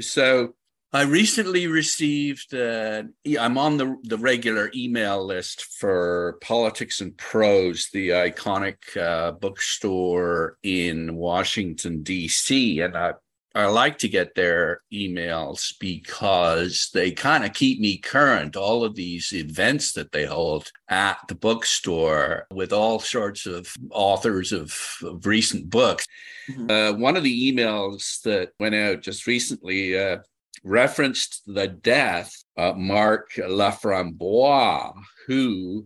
So 0.00 0.54
I 0.92 1.02
recently 1.02 1.66
received, 1.66 2.54
uh, 2.54 3.02
I'm 3.38 3.58
on 3.58 3.76
the, 3.76 3.96
the 4.04 4.16
regular 4.16 4.70
email 4.74 5.24
list 5.24 5.64
for 5.78 6.38
Politics 6.40 7.02
and 7.02 7.16
Prose, 7.18 7.90
the 7.92 8.10
iconic 8.10 8.96
uh, 8.96 9.32
bookstore 9.32 10.56
in 10.62 11.14
Washington, 11.14 12.02
D.C. 12.02 12.80
And 12.80 12.96
I, 12.96 13.12
I 13.58 13.66
like 13.66 13.98
to 13.98 14.08
get 14.08 14.36
their 14.36 14.82
emails 14.92 15.74
because 15.80 16.90
they 16.94 17.10
kind 17.10 17.44
of 17.44 17.54
keep 17.54 17.80
me 17.80 17.98
current. 17.98 18.54
All 18.54 18.84
of 18.84 18.94
these 18.94 19.32
events 19.32 19.94
that 19.94 20.12
they 20.12 20.26
hold 20.26 20.70
at 20.88 21.18
the 21.26 21.34
bookstore 21.34 22.46
with 22.52 22.72
all 22.72 23.00
sorts 23.00 23.46
of 23.46 23.74
authors 23.90 24.52
of, 24.52 24.72
of 25.02 25.26
recent 25.26 25.68
books. 25.68 26.06
Mm-hmm. 26.48 26.70
Uh, 26.70 26.92
one 27.00 27.16
of 27.16 27.24
the 27.24 27.52
emails 27.52 28.22
that 28.22 28.50
went 28.60 28.76
out 28.76 29.00
just 29.02 29.26
recently 29.26 29.98
uh, 29.98 30.18
referenced 30.62 31.42
the 31.46 31.66
death 31.66 32.32
of 32.56 32.76
Mark 32.76 33.32
LaFramboise, 33.32 34.94
who 35.26 35.84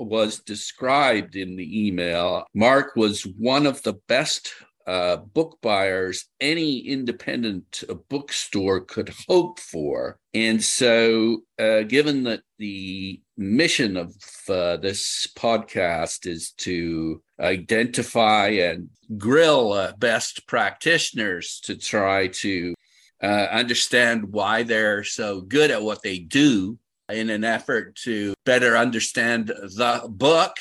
was 0.00 0.40
described 0.40 1.36
in 1.36 1.54
the 1.54 1.86
email. 1.86 2.44
Mark 2.52 2.96
was 2.96 3.22
one 3.38 3.66
of 3.66 3.80
the 3.84 3.94
best 4.08 4.52
uh, 4.86 5.16
book 5.16 5.58
buyers 5.62 6.26
any 6.40 6.78
independent 6.78 7.84
bookstore 8.08 8.80
could 8.80 9.12
hope 9.28 9.58
for. 9.58 10.18
And 10.34 10.62
so, 10.62 11.42
uh, 11.58 11.82
given 11.82 12.24
that 12.24 12.42
the 12.58 13.20
mission 13.36 13.96
of 13.96 14.14
uh, 14.48 14.76
this 14.78 15.26
podcast 15.36 16.26
is 16.26 16.52
to 16.58 17.22
identify 17.40 18.48
and 18.48 18.88
grill 19.18 19.72
uh, 19.72 19.92
best 19.98 20.46
practitioners 20.46 21.60
to 21.64 21.76
try 21.76 22.28
to 22.28 22.74
uh, 23.22 23.48
understand 23.50 24.32
why 24.32 24.62
they're 24.62 25.04
so 25.04 25.40
good 25.40 25.70
at 25.70 25.82
what 25.82 26.02
they 26.02 26.18
do 26.18 26.78
in 27.08 27.30
an 27.30 27.44
effort 27.44 27.94
to 27.96 28.34
better 28.44 28.76
understand 28.76 29.48
the 29.48 30.02
book 30.08 30.56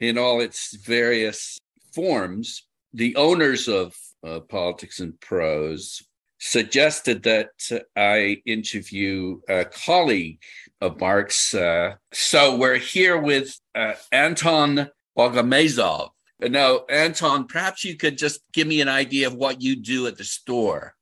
in 0.00 0.18
all 0.18 0.40
its 0.40 0.76
various 0.76 1.58
forms. 1.94 2.66
The 2.94 3.16
owners 3.16 3.68
of 3.68 3.96
uh, 4.26 4.40
Politics 4.40 5.00
and 5.00 5.18
Prose 5.20 6.02
suggested 6.38 7.22
that 7.22 7.50
I 7.96 8.42
interview 8.44 9.40
a 9.48 9.64
colleague 9.64 10.40
of 10.80 11.00
Mark's. 11.00 11.54
Uh, 11.54 11.94
so 12.12 12.56
we're 12.56 12.78
here 12.78 13.16
with 13.16 13.58
uh, 13.74 13.94
Anton 14.10 14.90
Bogomazov. 15.16 16.10
Now, 16.40 16.80
Anton, 16.90 17.46
perhaps 17.46 17.84
you 17.84 17.96
could 17.96 18.18
just 18.18 18.40
give 18.52 18.66
me 18.66 18.80
an 18.80 18.88
idea 18.88 19.28
of 19.28 19.34
what 19.34 19.62
you 19.62 19.76
do 19.76 20.06
at 20.06 20.18
the 20.18 20.24
store. 20.24 20.94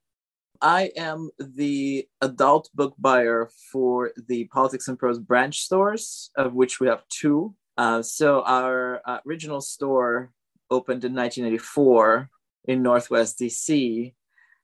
I 0.60 0.90
am 0.96 1.30
the 1.38 2.06
adult 2.20 2.68
book 2.74 2.94
buyer 2.98 3.50
for 3.72 4.12
the 4.28 4.44
Politics 4.44 4.88
and 4.88 4.98
Prose 4.98 5.18
branch 5.18 5.62
stores, 5.62 6.30
of 6.36 6.52
which 6.52 6.78
we 6.78 6.88
have 6.88 7.02
two. 7.08 7.54
Uh, 7.78 8.02
so 8.02 8.42
our 8.42 9.00
uh, 9.06 9.20
original 9.26 9.62
store 9.62 10.30
opened 10.70 11.04
in 11.04 11.14
1984 11.14 12.30
in 12.64 12.82
Northwest 12.82 13.38
DC. 13.38 14.14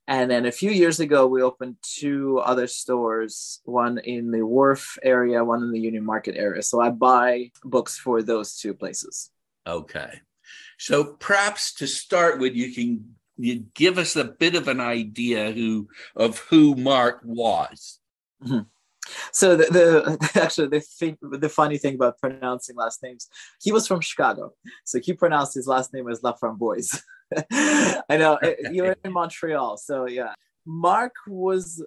And 0.08 0.30
then 0.30 0.46
a 0.46 0.52
few 0.52 0.70
years 0.70 1.00
ago, 1.00 1.26
we 1.26 1.42
opened 1.42 1.76
two 1.82 2.38
other 2.38 2.68
stores, 2.68 3.60
one 3.64 3.98
in 3.98 4.30
the 4.30 4.46
Wharf 4.46 4.98
area, 5.02 5.44
one 5.44 5.62
in 5.62 5.72
the 5.72 5.80
Union 5.80 6.04
Market 6.04 6.36
area. 6.36 6.62
So 6.62 6.80
I 6.80 6.90
buy 6.90 7.50
books 7.64 7.98
for 7.98 8.22
those 8.22 8.56
two 8.56 8.72
places. 8.72 9.30
Okay. 9.66 10.20
So 10.78 11.16
perhaps 11.18 11.74
to 11.74 11.86
start 11.88 12.38
with, 12.38 12.54
you 12.54 12.72
can 12.72 13.16
you 13.36 13.66
give 13.74 13.98
us 13.98 14.16
a 14.16 14.24
bit 14.24 14.54
of 14.54 14.68
an 14.68 14.80
idea 14.80 15.52
who 15.52 15.88
of 16.14 16.38
who 16.38 16.74
Mark 16.74 17.20
was. 17.24 17.98
Mm-hmm. 18.42 18.60
So 19.32 19.56
the, 19.56 19.64
the 19.64 20.30
actually 20.40 20.68
the 20.68 20.80
thing, 20.80 21.16
the 21.20 21.48
funny 21.48 21.78
thing 21.78 21.94
about 21.94 22.18
pronouncing 22.18 22.76
last 22.76 23.02
names, 23.02 23.28
he 23.62 23.72
was 23.72 23.86
from 23.86 24.00
Chicago, 24.00 24.52
so 24.84 25.00
he 25.00 25.12
pronounced 25.12 25.54
his 25.54 25.66
last 25.66 25.92
name 25.92 26.08
as 26.08 26.20
LaFramboise. 26.20 27.00
I 27.52 28.16
know 28.16 28.38
you're 28.70 28.96
in 29.04 29.12
Montreal, 29.12 29.76
so 29.76 30.06
yeah. 30.06 30.32
Mark 30.64 31.12
was 31.26 31.84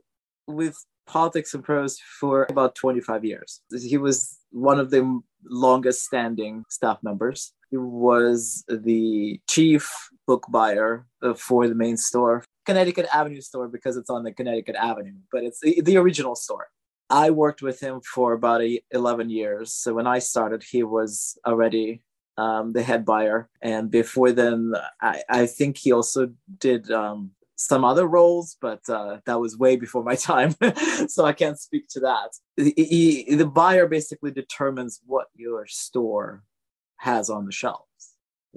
with 0.47 0.77
politics 1.05 1.53
and 1.53 1.63
prose 1.63 1.99
for 2.19 2.45
about 2.49 2.75
25 2.75 3.25
years. 3.25 3.61
He 3.71 3.97
was 3.97 4.37
one 4.51 4.79
of 4.79 4.91
the 4.91 5.21
longest 5.49 6.05
standing 6.05 6.63
staff 6.69 6.99
members. 7.01 7.53
He 7.71 7.77
was 7.77 8.63
the 8.67 9.39
chief 9.49 9.91
book 10.27 10.45
buyer 10.49 11.05
uh, 11.21 11.33
for 11.33 11.67
the 11.67 11.75
main 11.75 11.97
store, 11.97 12.43
Connecticut 12.65 13.07
Avenue 13.11 13.41
store, 13.41 13.67
because 13.67 13.97
it's 13.97 14.09
on 14.09 14.23
the 14.23 14.31
Connecticut 14.31 14.75
Avenue, 14.75 15.15
but 15.31 15.43
it's 15.43 15.59
the, 15.59 15.81
the 15.81 15.97
original 15.97 16.35
store. 16.35 16.67
I 17.09 17.31
worked 17.31 17.61
with 17.61 17.79
him 17.79 18.01
for 18.01 18.33
about 18.33 18.61
11 18.91 19.29
years. 19.29 19.73
So 19.73 19.93
when 19.93 20.07
I 20.07 20.19
started, 20.19 20.63
he 20.63 20.83
was 20.83 21.37
already 21.45 22.01
um, 22.37 22.71
the 22.73 22.83
head 22.83 23.03
buyer. 23.03 23.49
And 23.61 23.89
before 23.91 24.31
then, 24.31 24.73
I, 25.01 25.23
I 25.29 25.45
think 25.45 25.77
he 25.77 25.91
also 25.91 26.31
did 26.59 26.89
um, 26.91 27.31
some 27.55 27.83
other 27.83 28.07
roles, 28.07 28.57
but 28.61 28.87
uh, 28.89 29.17
that 29.25 29.39
was 29.39 29.57
way 29.57 29.75
before 29.75 30.03
my 30.03 30.15
time. 30.31 30.55
so 31.07 31.25
I 31.25 31.33
can't 31.33 31.59
speak 31.59 31.87
to 31.89 31.99
that. 32.01 32.29
He, 32.55 33.25
he, 33.27 33.35
the 33.35 33.45
buyer 33.45 33.87
basically 33.87 34.31
determines 34.31 35.01
what 35.05 35.27
your 35.35 35.65
store 35.67 36.43
has 36.97 37.29
on 37.29 37.45
the 37.45 37.51
shelves. 37.51 37.88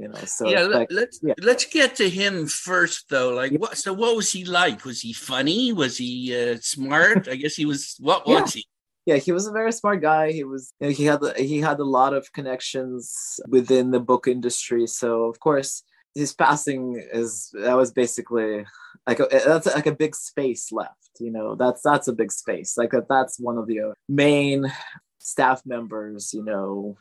You 0.02 0.08
know, 0.08 0.24
so 0.24 0.48
yeah, 0.48 0.62
like, 0.62 0.88
let's 0.90 1.20
yeah. 1.22 1.34
let's 1.40 1.64
get 1.64 1.94
to 1.96 2.10
him 2.10 2.48
first, 2.48 3.08
though. 3.08 3.30
Like, 3.30 3.52
what? 3.52 3.78
So, 3.78 3.92
what 3.92 4.16
was 4.16 4.32
he 4.32 4.44
like? 4.44 4.84
Was 4.84 5.00
he 5.00 5.12
funny? 5.12 5.72
Was 5.72 5.96
he 5.96 6.34
uh, 6.36 6.56
smart? 6.60 7.28
I 7.28 7.36
guess 7.36 7.54
he 7.54 7.66
was. 7.66 7.96
What 8.00 8.26
was 8.26 8.54
he? 8.54 8.66
yeah 9.06 9.16
he 9.16 9.32
was 9.32 9.46
a 9.46 9.52
very 9.52 9.72
smart 9.72 10.00
guy 10.00 10.30
he 10.30 10.44
was 10.44 10.72
you 10.80 10.86
know, 10.86 10.92
he 10.92 11.04
had 11.04 11.20
he 11.36 11.60
had 11.60 11.80
a 11.80 11.84
lot 11.84 12.14
of 12.14 12.32
connections 12.32 13.40
within 13.48 13.90
the 13.90 14.00
book 14.00 14.28
industry 14.28 14.86
so 14.86 15.24
of 15.24 15.40
course 15.40 15.82
his 16.14 16.32
passing 16.34 17.02
is 17.12 17.50
that 17.52 17.76
was 17.76 17.90
basically 17.92 18.64
like 19.06 19.18
a, 19.18 19.26
that's 19.44 19.66
like 19.74 19.86
a 19.86 19.94
big 19.94 20.14
space 20.14 20.70
left 20.70 21.10
you 21.18 21.32
know 21.32 21.54
that's 21.54 21.82
that's 21.82 22.08
a 22.08 22.12
big 22.12 22.30
space 22.30 22.76
like 22.76 22.92
that's 23.08 23.40
one 23.40 23.58
of 23.58 23.66
the 23.66 23.92
main 24.08 24.72
staff 25.18 25.62
members 25.66 26.32
you 26.32 26.44
know 26.44 26.96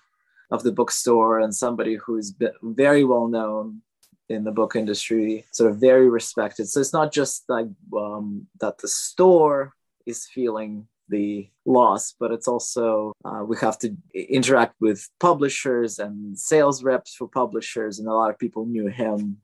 of 0.52 0.64
the 0.64 0.72
bookstore 0.72 1.40
and 1.40 1.56
somebody 1.56 1.96
who's 1.96 2.34
very 2.62 3.04
well 3.04 3.28
known 3.28 3.82
in 4.30 4.44
the 4.44 4.52
book 4.52 4.76
industry 4.76 5.46
sort 5.52 5.70
of 5.70 5.78
very 5.78 6.10
respected 6.10 6.68
so 6.68 6.80
it's 6.80 6.94
not 6.94 7.12
just 7.12 7.44
like 7.50 7.68
um, 7.98 8.48
that 8.60 8.78
the 8.78 8.88
store 8.88 9.74
is 10.06 10.28
feeling 10.28 10.88
the 11.12 11.48
loss, 11.66 12.16
but 12.20 12.32
it's 12.32 12.48
also 12.48 13.14
uh, 13.24 13.44
we 13.46 13.58
have 13.58 13.78
to 13.80 13.96
interact 14.16 14.76
with 14.80 15.08
publishers 15.20 16.00
and 16.00 16.40
sales 16.40 16.84
reps 16.84 17.14
for 17.14 17.28
publishers, 17.28 18.00
and 18.00 18.08
a 18.08 18.14
lot 18.14 18.32
of 18.32 18.40
people 18.40 18.66
knew 18.66 18.88
him 18.88 19.38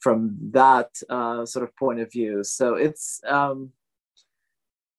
from 0.00 0.36
that 0.50 0.90
uh, 1.08 1.46
sort 1.46 1.64
of 1.64 1.74
point 1.76 2.00
of 2.00 2.12
view. 2.12 2.44
So 2.44 2.74
it's 2.74 3.20
um, 3.26 3.70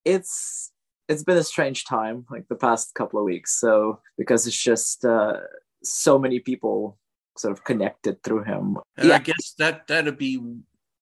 it's 0.04 0.72
it's 1.10 1.24
been 1.24 1.36
a 1.36 1.42
strange 1.42 1.84
time, 1.84 2.24
like 2.30 2.46
the 2.48 2.54
past 2.54 2.94
couple 2.94 3.18
of 3.18 3.24
weeks. 3.24 3.58
So 3.58 4.00
because 4.16 4.46
it's 4.46 4.62
just 4.62 5.04
uh, 5.04 5.38
so 5.82 6.18
many 6.18 6.38
people 6.38 6.98
sort 7.36 7.52
of 7.52 7.64
connected 7.64 8.22
through 8.22 8.44
him. 8.44 8.78
And 8.96 9.08
yeah. 9.08 9.16
I 9.16 9.18
guess 9.18 9.54
that 9.58 9.88
that'd 9.88 10.18
be 10.18 10.40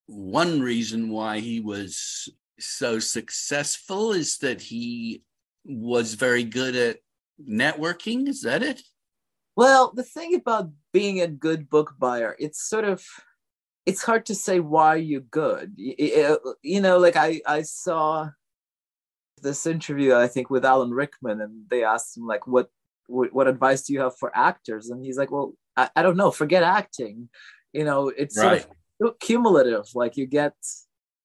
one 0.07 0.61
reason 0.61 1.11
why 1.11 1.41
he 1.41 1.61
was 1.61 2.29
so 2.59 2.99
successful 2.99 4.13
is 4.13 4.39
that 4.39 4.63
he 4.63 5.23
was 5.65 6.15
very 6.15 6.45
good 6.45 6.75
at 6.75 6.99
networking. 7.39 8.29
Is 8.29 8.43
that 8.43 8.63
it? 8.63 8.81
Well, 9.57 9.93
the 9.95 10.05
thing 10.05 10.35
about 10.35 10.71
being 10.93 11.21
a 11.21 11.27
good 11.27 11.69
book 11.69 11.97
buyer, 11.99 12.35
it's 12.39 12.67
sort 12.67 12.85
of 12.85 13.05
it's 13.85 14.03
hard 14.03 14.25
to 14.27 14.35
say 14.35 14.61
why 14.61 14.97
you're 14.97 15.21
good. 15.21 15.75
You 15.77 16.81
know, 16.81 16.99
like 16.99 17.17
I 17.17 17.41
I 17.47 17.63
saw 17.63 18.31
this 19.41 19.67
interview 19.67 20.15
I 20.15 20.29
think 20.29 20.51
with 20.51 20.65
Alan 20.65 20.91
Rickman, 20.91 21.41
and 21.41 21.65
they 21.69 21.85
asked 21.85 22.17
him 22.17 22.27
like, 22.27 22.47
"What 22.47 22.69
what, 23.07 23.33
what 23.33 23.49
advice 23.49 23.83
do 23.83 23.93
you 23.93 24.01
have 24.01 24.17
for 24.19 24.37
actors?" 24.37 24.91
And 24.91 25.05
he's 25.05 25.19
like, 25.19 25.31
"Well, 25.31 25.55
I, 25.77 25.91
I 25.97 26.03
don't 26.03 26.17
know. 26.17 26.31
Forget 26.31 26.63
acting. 26.63 27.29
You 27.73 27.85
know, 27.85 28.09
it's 28.09 28.39
right. 28.39 28.67
sort 29.01 29.13
of 29.13 29.19
cumulative. 29.19 29.87
Like 29.95 30.17
you 30.17 30.27
get 30.27 30.55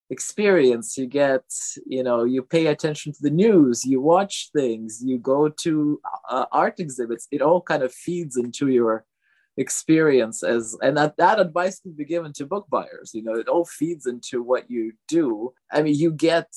experience 0.10 0.98
you 0.98 1.08
get 1.08 1.44
you 1.88 2.04
know 2.04 2.24
you 2.24 2.44
pay 2.44 2.68
attention 2.68 3.12
to 3.12 3.22
the 3.22 3.30
news 3.30 3.84
you 3.84 4.00
watch 4.00 4.50
things 4.56 5.02
you 5.04 5.18
go 5.18 5.50
to 5.50 6.00
uh, 6.30 6.46
art 6.52 6.80
exhibits 6.80 7.28
it 7.32 7.42
all 7.42 7.62
kind 7.62 7.82
of 7.82 7.92
feeds 7.92 8.38
into 8.38 8.68
your 8.68 9.06
experience 9.58 10.44
as 10.44 10.76
and 10.82 10.98
that, 10.98 11.16
that 11.18 11.40
advice 11.40 11.80
can 11.80 11.92
be 11.92 12.06
given 12.06 12.34
to 12.34 12.46
book 12.46 12.66
buyers 12.70 13.12
you 13.14 13.22
know 13.24 13.36
it 13.36 13.48
all 13.48 13.66
feeds 13.66 14.08
into 14.08 14.42
what 14.42 14.70
you 14.70 14.94
do. 15.08 15.54
I 15.72 15.84
mean 15.84 15.96
you 15.96 16.12
get 16.12 16.48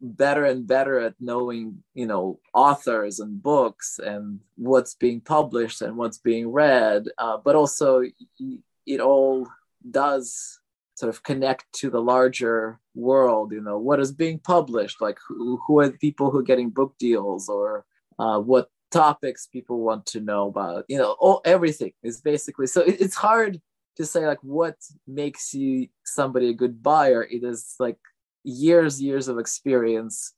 better 0.00 0.44
and 0.44 0.66
better 0.66 0.98
at 1.00 1.14
knowing 1.20 1.82
you 1.94 2.06
know 2.06 2.40
authors 2.54 3.20
and 3.20 3.42
books 3.42 3.98
and 3.98 4.40
what's 4.56 4.94
being 4.94 5.20
published 5.20 5.82
and 5.82 5.96
what's 5.96 6.18
being 6.18 6.50
read 6.50 7.04
uh, 7.18 7.36
but 7.44 7.56
also 7.56 8.02
it 8.86 9.00
all 9.00 9.46
does 9.90 10.60
sort 10.94 11.10
of 11.10 11.22
connect 11.22 11.64
to 11.72 11.90
the 11.90 12.00
larger 12.00 12.80
world 12.94 13.52
you 13.52 13.60
know 13.60 13.78
what 13.78 14.00
is 14.00 14.12
being 14.12 14.38
published 14.38 15.00
like 15.00 15.18
who, 15.26 15.60
who 15.66 15.80
are 15.80 15.88
the 15.88 15.98
people 15.98 16.30
who 16.30 16.38
are 16.38 16.42
getting 16.42 16.70
book 16.70 16.94
deals 16.98 17.48
or 17.48 17.84
uh, 18.18 18.38
what 18.38 18.70
topics 18.90 19.46
people 19.46 19.80
want 19.80 20.06
to 20.06 20.20
know 20.20 20.48
about 20.48 20.84
you 20.88 20.96
know 20.96 21.14
all 21.20 21.42
everything 21.44 21.92
is 22.02 22.22
basically 22.22 22.66
so 22.66 22.80
it, 22.80 23.00
it's 23.00 23.14
hard 23.14 23.60
to 23.98 24.06
say 24.06 24.26
like 24.26 24.38
what 24.42 24.76
makes 25.06 25.52
you 25.52 25.88
somebody 26.04 26.48
a 26.48 26.54
good 26.54 26.82
buyer. 26.82 27.24
It 27.24 27.42
is 27.42 27.74
like 27.78 27.98
years 28.44 29.02
years 29.02 29.26
of 29.28 29.38
experience. 29.38 30.32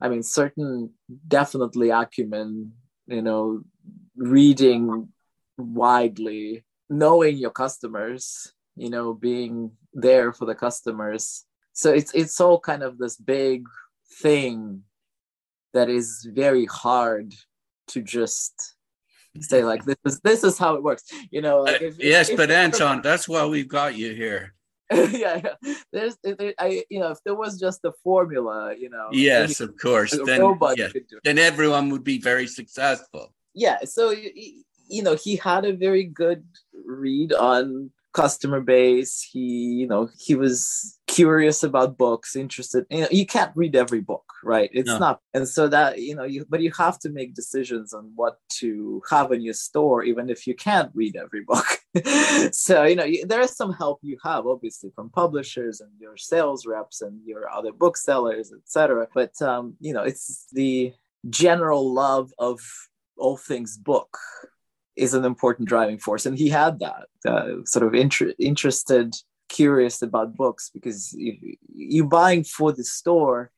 I 0.00 0.08
mean 0.08 0.22
certain 0.22 0.90
definitely 1.28 1.90
acumen 1.90 2.72
you 3.06 3.22
know 3.22 3.62
reading 4.16 5.08
widely 5.58 6.64
knowing 6.88 7.36
your 7.36 7.50
customers 7.50 8.52
you 8.76 8.90
know 8.90 9.12
being 9.12 9.72
there 9.92 10.32
for 10.32 10.46
the 10.46 10.54
customers. 10.54 11.44
So 11.74 11.92
it's 11.92 12.12
it's 12.14 12.40
all 12.40 12.58
kind 12.58 12.82
of 12.82 12.96
this 12.96 13.16
big 13.16 13.64
thing 14.22 14.82
that 15.74 15.90
is 15.90 16.26
very 16.34 16.64
hard 16.64 17.34
to 17.88 18.02
just 18.02 18.74
say 19.40 19.64
like 19.64 19.84
this 19.84 19.96
is 20.04 20.20
this 20.20 20.44
is 20.44 20.58
how 20.58 20.74
it 20.74 20.82
works. 20.82 21.04
You 21.30 21.42
know 21.42 21.62
like 21.62 21.82
if, 21.82 21.98
yes 21.98 22.28
if, 22.28 22.36
but 22.36 22.50
if, 22.50 22.56
anton 22.56 23.00
that's 23.04 23.28
why 23.28 23.44
we've 23.46 23.68
got 23.68 23.96
you 23.96 24.14
here. 24.14 24.54
Yeah, 24.92 25.40
yeah, 25.42 25.74
there's 25.90 26.18
there, 26.22 26.52
I 26.58 26.84
you 26.90 27.00
know 27.00 27.12
if 27.12 27.18
there 27.24 27.34
was 27.34 27.58
just 27.58 27.82
a 27.84 27.92
formula 28.04 28.74
you 28.78 28.90
know 28.90 29.08
yes 29.10 29.60
of 29.60 29.74
course 29.80 30.10
then, 30.26 30.58
yeah, 30.76 30.88
then 31.24 31.38
everyone 31.38 31.88
would 31.90 32.04
be 32.04 32.18
very 32.18 32.46
successful. 32.46 33.32
Yeah 33.54 33.78
so 33.84 34.10
you 34.10 35.02
know 35.02 35.14
he 35.14 35.36
had 35.36 35.64
a 35.64 35.72
very 35.72 36.04
good 36.04 36.44
read 36.84 37.32
on 37.32 37.90
customer 38.12 38.60
base. 38.60 39.26
He 39.32 39.40
you 39.80 39.86
know 39.86 40.08
he 40.18 40.34
was 40.34 40.98
curious 41.06 41.62
about 41.62 41.98
books 41.98 42.34
interested 42.34 42.86
you 42.88 43.02
know 43.02 43.08
you 43.10 43.26
can't 43.26 43.52
read 43.54 43.76
every 43.76 44.00
book 44.00 44.24
right? 44.44 44.70
It's 44.72 44.88
no. 44.88 44.98
not 44.98 45.20
and 45.34 45.48
so 45.48 45.68
that 45.68 45.98
you 46.00 46.14
know 46.14 46.24
you 46.24 46.44
but 46.48 46.60
you 46.60 46.72
have 46.72 46.98
to 47.00 47.10
make 47.10 47.34
decisions 47.34 47.92
on 47.92 48.12
what 48.14 48.38
to 48.60 49.02
have 49.10 49.32
in 49.32 49.40
your 49.42 49.54
store 49.54 50.02
even 50.02 50.28
if 50.30 50.46
you 50.46 50.54
can't 50.54 50.90
read 50.94 51.16
every 51.16 51.44
book. 51.44 51.66
So 52.52 52.84
you 52.84 52.96
know 52.96 53.04
you, 53.04 53.26
there 53.26 53.42
is 53.42 53.54
some 53.54 53.72
help 53.72 54.00
you 54.02 54.16
have 54.24 54.46
obviously 54.46 54.90
from 54.94 55.10
publishers 55.10 55.80
and 55.80 55.90
your 55.98 56.16
sales 56.16 56.64
reps 56.66 57.02
and 57.02 57.20
your 57.26 57.50
other 57.50 57.72
booksellers 57.72 58.52
etc 58.52 59.06
but 59.14 59.40
um 59.42 59.74
you 59.78 59.92
know 59.92 60.02
it's 60.02 60.46
the 60.52 60.94
general 61.28 61.92
love 61.92 62.32
of 62.38 62.60
all 63.18 63.36
things 63.36 63.76
book 63.76 64.16
is 64.96 65.14
an 65.14 65.24
important 65.24 65.68
driving 65.68 65.98
force. 65.98 66.26
And 66.26 66.36
he 66.36 66.48
had 66.48 66.80
that 66.80 67.06
uh, 67.26 67.64
sort 67.64 67.86
of 67.86 67.94
inter- 67.94 68.34
interested 68.38 69.14
curious 69.48 70.02
about 70.02 70.36
books 70.36 70.70
because 70.72 71.12
you, 71.12 71.56
you're 71.74 72.06
buying 72.06 72.44
for 72.44 72.72
the 72.72 72.84
store 72.84 73.50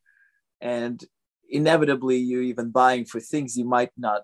and 0.61 1.05
inevitably 1.49 2.19
you're 2.19 2.43
even 2.43 2.71
buying 2.71 3.05
for 3.05 3.21
things 3.21 3.57
you 3.57 3.65
might 3.65 3.91
not 3.97 4.23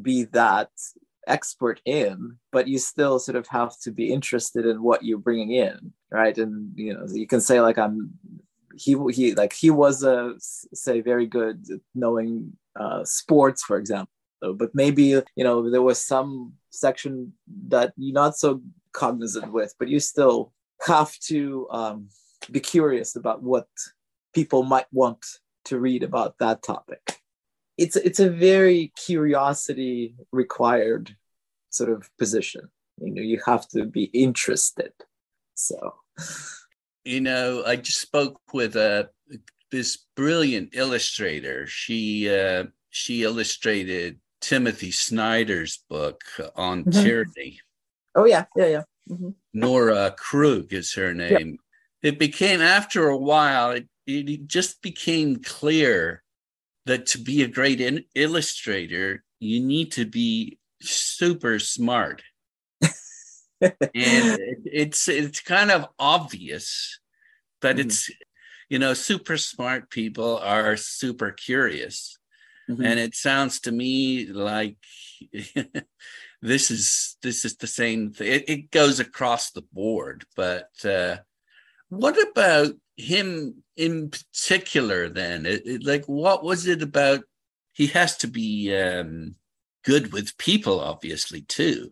be 0.00 0.24
that 0.24 0.70
expert 1.26 1.80
in 1.84 2.36
but 2.52 2.68
you 2.68 2.78
still 2.78 3.18
sort 3.18 3.36
of 3.36 3.46
have 3.48 3.78
to 3.80 3.90
be 3.90 4.12
interested 4.12 4.66
in 4.66 4.82
what 4.82 5.04
you're 5.04 5.18
bringing 5.18 5.52
in 5.52 5.92
right? 6.10 6.36
And 6.38 6.72
you 6.76 6.94
know 6.94 7.06
you 7.10 7.26
can 7.26 7.40
say 7.40 7.60
like 7.60 7.78
i'm 7.78 8.14
he 8.76 8.96
he 9.12 9.34
like 9.34 9.52
he 9.52 9.70
was 9.70 10.02
a 10.02 10.34
say 10.38 11.00
very 11.00 11.26
good 11.26 11.64
knowing 11.94 12.56
uh, 12.78 13.04
sports 13.04 13.62
for 13.62 13.76
example 13.78 14.10
but 14.40 14.70
maybe 14.74 15.04
you 15.36 15.44
know 15.44 15.70
there 15.70 15.82
was 15.82 16.04
some 16.04 16.52
section 16.70 17.32
that 17.68 17.92
you're 17.96 18.12
not 18.12 18.36
so 18.36 18.60
cognizant 18.92 19.52
with 19.52 19.74
but 19.78 19.88
you 19.88 19.98
still 19.98 20.52
have 20.86 21.16
to 21.18 21.66
um, 21.70 22.08
be 22.50 22.60
curious 22.60 23.16
about 23.16 23.42
what 23.42 23.66
people 24.34 24.62
might 24.62 24.86
want 24.92 25.24
to 25.66 25.78
read 25.78 26.02
about 26.02 26.38
that 26.38 26.62
topic. 26.62 27.20
It's 27.78 27.96
it's 27.96 28.20
a 28.20 28.30
very 28.30 28.92
curiosity 28.96 30.14
required 30.32 31.16
sort 31.70 31.90
of 31.90 32.08
position. 32.18 32.68
You 33.00 33.14
know 33.14 33.22
you 33.22 33.40
have 33.46 33.68
to 33.68 33.84
be 33.86 34.04
interested. 34.04 34.92
So. 35.54 35.94
You 37.06 37.20
know 37.20 37.62
i 37.66 37.76
just 37.76 38.00
spoke 38.00 38.40
with 38.54 38.76
uh, 38.76 39.04
this 39.70 40.06
brilliant 40.16 40.70
illustrator. 40.72 41.66
She 41.66 42.30
uh, 42.34 42.64
she 42.90 43.24
illustrated 43.24 44.20
Timothy 44.44 44.90
Snyder's 44.90 45.82
book 45.88 46.22
on 46.54 46.84
mm-hmm. 46.84 47.02
tyranny. 47.02 47.60
Oh 48.14 48.26
yeah, 48.26 48.44
yeah, 48.54 48.66
yeah. 48.66 48.82
Mm-hmm. 49.10 49.30
Nora 49.54 50.14
Krug 50.16 50.72
is 50.72 50.92
her 50.94 51.14
name. 51.14 51.58
It 52.02 52.18
became 52.18 52.60
after 52.60 53.08
a 53.08 53.16
while, 53.16 53.70
it, 53.70 53.88
it 54.06 54.46
just 54.46 54.82
became 54.82 55.42
clear 55.42 56.22
that 56.84 57.06
to 57.06 57.18
be 57.18 57.42
a 57.42 57.48
great 57.48 57.80
in- 57.80 58.04
illustrator, 58.14 59.24
you 59.40 59.60
need 59.60 59.92
to 59.92 60.04
be 60.04 60.58
super 60.82 61.58
smart. 61.58 62.22
and 62.82 63.72
it, 63.94 64.58
it's 64.66 65.08
it's 65.08 65.40
kind 65.40 65.70
of 65.70 65.88
obvious 65.98 67.00
that 67.62 67.76
mm-hmm. 67.76 67.88
it's 67.88 68.10
you 68.68 68.78
know 68.78 68.92
super 68.92 69.38
smart 69.38 69.88
people 69.88 70.36
are 70.38 70.76
super 70.76 71.30
curious 71.30 72.18
Mm-hmm. 72.68 72.84
And 72.84 72.98
it 72.98 73.14
sounds 73.14 73.60
to 73.60 73.72
me 73.72 74.26
like 74.26 74.76
this 76.42 76.70
is 76.70 77.16
this 77.22 77.44
is 77.44 77.56
the 77.56 77.66
same 77.66 78.12
thing. 78.12 78.32
It, 78.32 78.48
it 78.48 78.70
goes 78.70 79.00
across 79.00 79.50
the 79.50 79.62
board, 79.72 80.24
but 80.36 80.70
uh, 80.84 81.16
what 81.88 82.16
about 82.30 82.72
him 82.96 83.62
in 83.76 84.10
particular? 84.10 85.08
Then, 85.08 85.46
it, 85.46 85.66
it, 85.66 85.84
like, 85.84 86.04
what 86.06 86.44
was 86.44 86.66
it 86.66 86.82
about? 86.82 87.20
He 87.72 87.88
has 87.88 88.16
to 88.18 88.28
be 88.28 88.76
um, 88.76 89.34
good 89.84 90.12
with 90.12 90.36
people, 90.38 90.80
obviously, 90.80 91.42
too. 91.42 91.90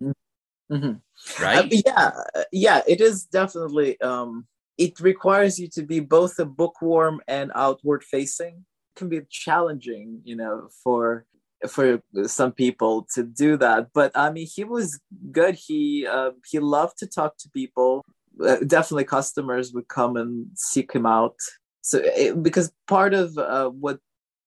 Mm-hmm. 0.70 0.74
mm-hmm. 0.74 1.42
Right? 1.42 1.72
Uh, 1.72 1.76
yeah, 1.86 2.10
yeah. 2.50 2.80
It 2.86 3.00
is 3.00 3.24
definitely. 3.24 4.00
Um, 4.00 4.46
it 4.78 4.98
requires 5.00 5.58
you 5.58 5.68
to 5.68 5.82
be 5.82 6.00
both 6.00 6.38
a 6.38 6.44
bookworm 6.44 7.20
and 7.28 7.52
outward 7.54 8.02
facing 8.02 8.64
can 8.96 9.08
be 9.08 9.20
challenging, 9.30 10.20
you 10.24 10.36
know, 10.36 10.68
for 10.82 11.26
for 11.68 12.02
some 12.24 12.52
people 12.52 13.06
to 13.14 13.22
do 13.22 13.56
that. 13.56 13.88
But 13.94 14.12
I 14.14 14.30
mean, 14.30 14.48
he 14.52 14.64
was 14.64 15.00
good. 15.30 15.54
He 15.54 16.06
uh, 16.06 16.30
he 16.46 16.58
loved 16.58 16.98
to 16.98 17.06
talk 17.06 17.36
to 17.38 17.50
people. 17.50 18.04
Uh, 18.44 18.56
definitely, 18.66 19.04
customers 19.04 19.72
would 19.72 19.88
come 19.88 20.16
and 20.16 20.46
seek 20.54 20.92
him 20.92 21.06
out. 21.06 21.36
So 21.82 22.00
it, 22.02 22.42
because 22.42 22.72
part 22.86 23.14
of 23.14 23.36
uh, 23.38 23.68
what 23.70 23.98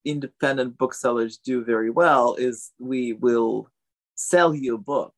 independent 0.04 0.78
booksellers 0.78 1.38
do 1.38 1.64
very 1.64 1.90
well 1.90 2.36
is 2.36 2.72
we 2.80 3.14
will 3.14 3.68
sell 4.16 4.54
you 4.54 4.76
a 4.76 4.80
book. 4.80 5.14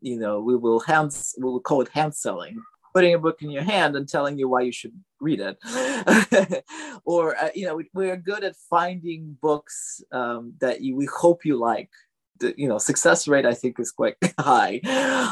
You 0.00 0.18
know, 0.18 0.40
we 0.40 0.56
will 0.56 0.80
hand 0.80 1.16
we 1.38 1.44
will 1.44 1.60
call 1.60 1.80
it 1.80 1.88
hand 1.88 2.14
selling 2.14 2.62
putting 2.96 3.12
a 3.12 3.18
book 3.18 3.42
in 3.42 3.50
your 3.50 3.62
hand 3.62 3.94
and 3.94 4.08
telling 4.08 4.38
you 4.38 4.48
why 4.48 4.62
you 4.62 4.72
should 4.72 4.94
read 5.20 5.40
it. 5.40 5.56
Or 7.04 7.36
uh, 7.36 7.50
you 7.54 7.66
know 7.66 7.80
we, 7.94 8.10
are 8.10 8.16
good 8.16 8.42
at 8.42 8.56
finding 8.68 9.36
books 9.40 10.02
um, 10.10 10.54
that 10.60 10.80
you, 10.80 10.96
we 10.96 11.06
hope 11.06 11.44
you 11.44 11.56
like. 11.56 11.90
The 12.40 12.52
you 12.56 12.68
know 12.68 12.78
success 12.78 13.28
rate 13.28 13.46
i 13.46 13.54
think 13.54 13.78
is 13.78 13.92
quite 13.92 14.16
high. 14.40 14.80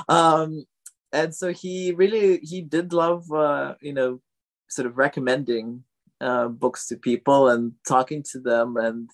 Um, 0.08 0.66
and 1.12 1.34
so 1.34 1.52
he 1.52 1.92
really 1.92 2.38
he 2.38 2.62
did 2.62 2.92
love 2.92 3.30
uh, 3.32 3.74
you 3.80 3.92
know 3.92 4.20
sort 4.68 4.86
of 4.86 4.98
recommending 4.98 5.82
uh, 6.20 6.48
books 6.48 6.86
to 6.88 6.96
people 6.96 7.48
and 7.48 7.72
talking 7.86 8.22
to 8.30 8.40
them. 8.40 8.76
And 8.76 9.10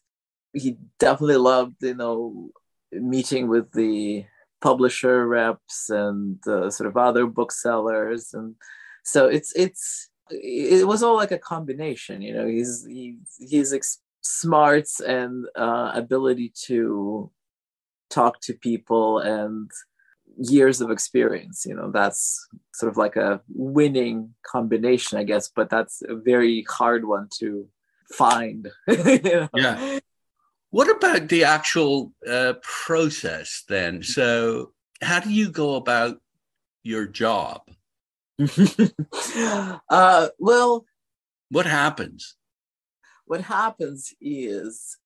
he 0.53 0.77
definitely 0.99 1.37
loved 1.37 1.77
you 1.81 1.95
know 1.95 2.51
meeting 2.93 3.49
with 3.49 3.73
the 3.73 4.27
publisher 4.61 5.27
reps 5.27 5.89
and 5.89 6.47
uh, 6.47 6.69
sort 6.71 6.89
of 6.89 6.97
other 6.97 7.27
booksellers. 7.27 8.35
And 8.35 8.57
so 9.03 9.29
it's 9.29 9.53
it's 9.57 10.10
it 10.31 10.87
was 10.87 11.03
all 11.03 11.17
like 11.17 11.33
a 11.33 11.39
combination 11.39 12.23
you 12.23 12.33
know 12.33 12.47
he's 12.47 12.87
he's 12.87 13.37
he's 13.49 13.73
ex- 13.73 14.01
smarts 14.23 15.01
and 15.01 15.47
uh, 15.57 15.93
ability 15.95 16.53
to 16.55 17.31
talk 18.11 18.41
to 18.41 18.53
people 18.55 19.19
and 19.19 19.71
years 20.37 20.81
of 20.81 20.91
experience 20.91 21.65
you 21.67 21.75
know 21.75 21.91
that's 21.91 22.47
sort 22.75 22.91
of 22.91 22.97
like 22.97 23.17
a 23.17 23.41
winning 23.49 24.33
combination 24.47 25.19
i 25.19 25.25
guess 25.25 25.51
but 25.55 25.69
that's 25.69 26.03
a 26.09 26.15
very 26.15 26.65
hard 26.69 27.05
one 27.05 27.29
to 27.39 27.67
find 28.13 28.69
you 28.89 29.21
know? 29.23 29.49
yeah 29.55 29.99
what 30.71 30.89
about 30.89 31.29
the 31.29 31.45
actual 31.45 32.13
uh, 32.29 32.55
process 32.63 33.65
then? 33.69 34.03
So, 34.03 34.73
how 35.03 35.19
do 35.19 35.31
you 35.31 35.51
go 35.51 35.75
about 35.75 36.21
your 36.85 37.07
job? 37.07 37.63
uh, 39.89 40.29
well, 40.39 40.85
what 41.51 41.67
happens? 41.67 42.37
What 43.27 43.43
happens 43.43 44.15
is 44.21 44.97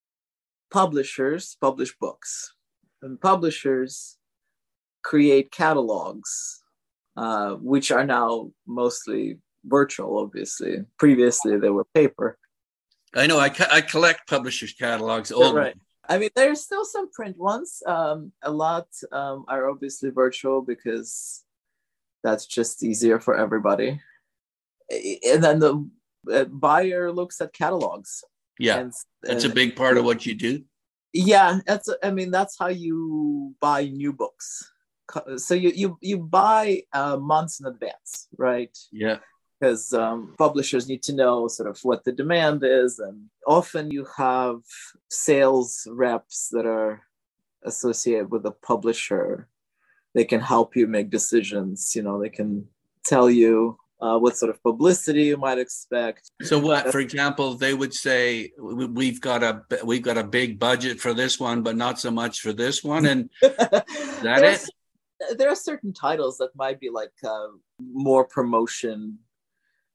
publishers 0.71 1.57
publish 1.61 1.97
books, 1.99 2.55
and 3.03 3.21
publishers 3.21 4.17
create 5.03 5.51
catalogs, 5.51 6.63
uh, 7.17 7.55
which 7.55 7.91
are 7.91 8.05
now 8.05 8.51
mostly 8.67 9.39
virtual. 9.65 10.19
Obviously, 10.19 10.85
previously 10.99 11.59
they 11.59 11.71
were 11.71 11.87
paper. 11.95 12.39
I 13.15 13.27
know. 13.27 13.39
I, 13.39 13.49
co- 13.49 13.71
I 13.71 13.81
collect 13.81 14.29
publishers' 14.29 14.73
catalogs. 14.73 15.31
All 15.31 15.55
right. 15.55 15.77
I 16.09 16.19
mean, 16.19 16.31
there's 16.37 16.63
still 16.63 16.85
some 16.85 17.11
print 17.13 17.39
ones. 17.39 17.83
Um, 17.87 18.33
a 18.43 18.51
lot 18.51 18.89
um, 19.13 19.45
are 19.49 19.71
obviously 19.71 20.11
virtual 20.11 20.61
because 20.63 21.45
that's 22.25 22.47
just 22.47 22.83
easier 22.83 23.21
for 23.21 23.37
everybody. 23.37 24.01
And 24.91 25.45
then 25.45 25.61
the 25.61 25.89
uh, 26.33 26.45
buyer 26.45 27.13
looks 27.13 27.41
at 27.41 27.53
catalogs. 27.53 28.25
Yeah, 28.59 28.81
and, 28.81 28.93
that's 29.23 29.45
a 29.45 29.49
big 29.49 29.77
part 29.77 29.99
of 29.99 30.05
what 30.05 30.27
you 30.27 30.35
do. 30.35 30.65
Yeah, 31.13 31.61
that's. 31.67 31.89
I 32.03 32.11
mean, 32.11 32.31
that's 32.31 32.59
how 32.59 32.69
you 32.69 33.55
buy 33.61 33.85
new 33.85 34.13
books. 34.13 34.73
So 35.37 35.55
you 35.55 35.71
you 35.71 35.99
you 36.01 36.19
buy 36.19 36.83
uh, 36.93 37.19
months 37.19 37.61
in 37.61 37.67
advance, 37.67 38.27
right? 38.37 38.77
Yeah 38.91 39.19
because 39.61 39.95
um, 39.95 40.35
publishers 40.37 40.89
need 40.89 41.03
to 41.03 41.15
know 41.15 41.49
sort 41.49 41.69
of 41.69 41.79
what 41.85 42.05
the 42.05 42.13
demand 42.13 42.63
is 42.65 42.99
and 42.99 43.31
often 43.47 43.91
you 43.91 44.07
have 44.17 44.61
sales 45.11 45.87
reps 45.91 46.49
that 46.51 46.67
are 46.67 47.01
associated 47.65 48.31
with 48.31 48.43
the 48.43 48.51
publisher 48.51 49.49
they 50.15 50.25
can 50.25 50.41
help 50.41 50.77
you 50.77 50.87
make 50.87 51.11
decisions 51.11 51.95
you 51.95 52.03
know 52.03 52.21
they 52.21 52.29
can 52.29 52.67
tell 53.05 53.31
you 53.31 53.77
uh, 54.01 54.19
what 54.19 54.37
sort 54.37 54.51
of 54.51 54.63
publicity 54.63 55.25
you 55.25 55.37
might 55.37 55.59
expect 55.59 56.31
so 56.43 56.59
what 56.59 56.91
for 56.91 57.01
example 57.01 57.55
they 57.55 57.75
would 57.75 57.95
say 57.95 58.51
we've 58.59 59.21
got 59.21 59.43
a 59.43 59.63
we've 59.85 60.03
got 60.03 60.19
a 60.19 60.25
big 60.25 60.59
budget 60.59 61.01
for 61.01 61.15
this 61.15 61.39
one 61.41 61.63
but 61.63 61.77
not 61.77 61.99
so 61.99 62.11
much 62.11 62.41
for 62.41 62.53
this 62.53 62.85
one 62.85 63.07
and 63.07 63.31
that 63.43 64.43
it 64.43 64.69
there 65.39 65.49
are 65.49 65.57
certain 65.57 65.93
titles 65.93 66.39
that 66.39 66.55
might 66.55 66.81
be 66.81 66.91
like 66.91 67.13
uh, 67.25 67.47
more 67.79 68.25
promotion 68.25 69.19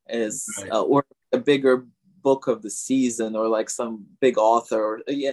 is 0.08 0.46
right. 0.62 0.72
uh, 0.72 0.82
or 0.82 1.06
a 1.32 1.38
bigger 1.38 1.86
book 2.24 2.48
of 2.48 2.62
the 2.62 2.70
season 2.70 3.36
or 3.36 3.48
like 3.48 3.70
some 3.70 4.06
big 4.20 4.38
author 4.38 4.82
or 4.82 5.02
yeah 5.08 5.32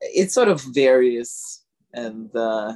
it 0.00 0.32
sort 0.32 0.48
of 0.48 0.62
varies 0.72 1.62
and 1.92 2.34
uh 2.34 2.72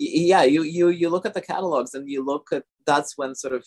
yeah 0.00 0.42
you 0.42 0.62
you 0.62 0.88
you 0.88 1.08
look 1.08 1.26
at 1.26 1.34
the 1.34 1.40
catalogs 1.40 1.94
and 1.94 2.08
you 2.08 2.24
look 2.24 2.48
at 2.52 2.64
that's 2.86 3.16
when 3.16 3.34
sort 3.34 3.54
of 3.54 3.64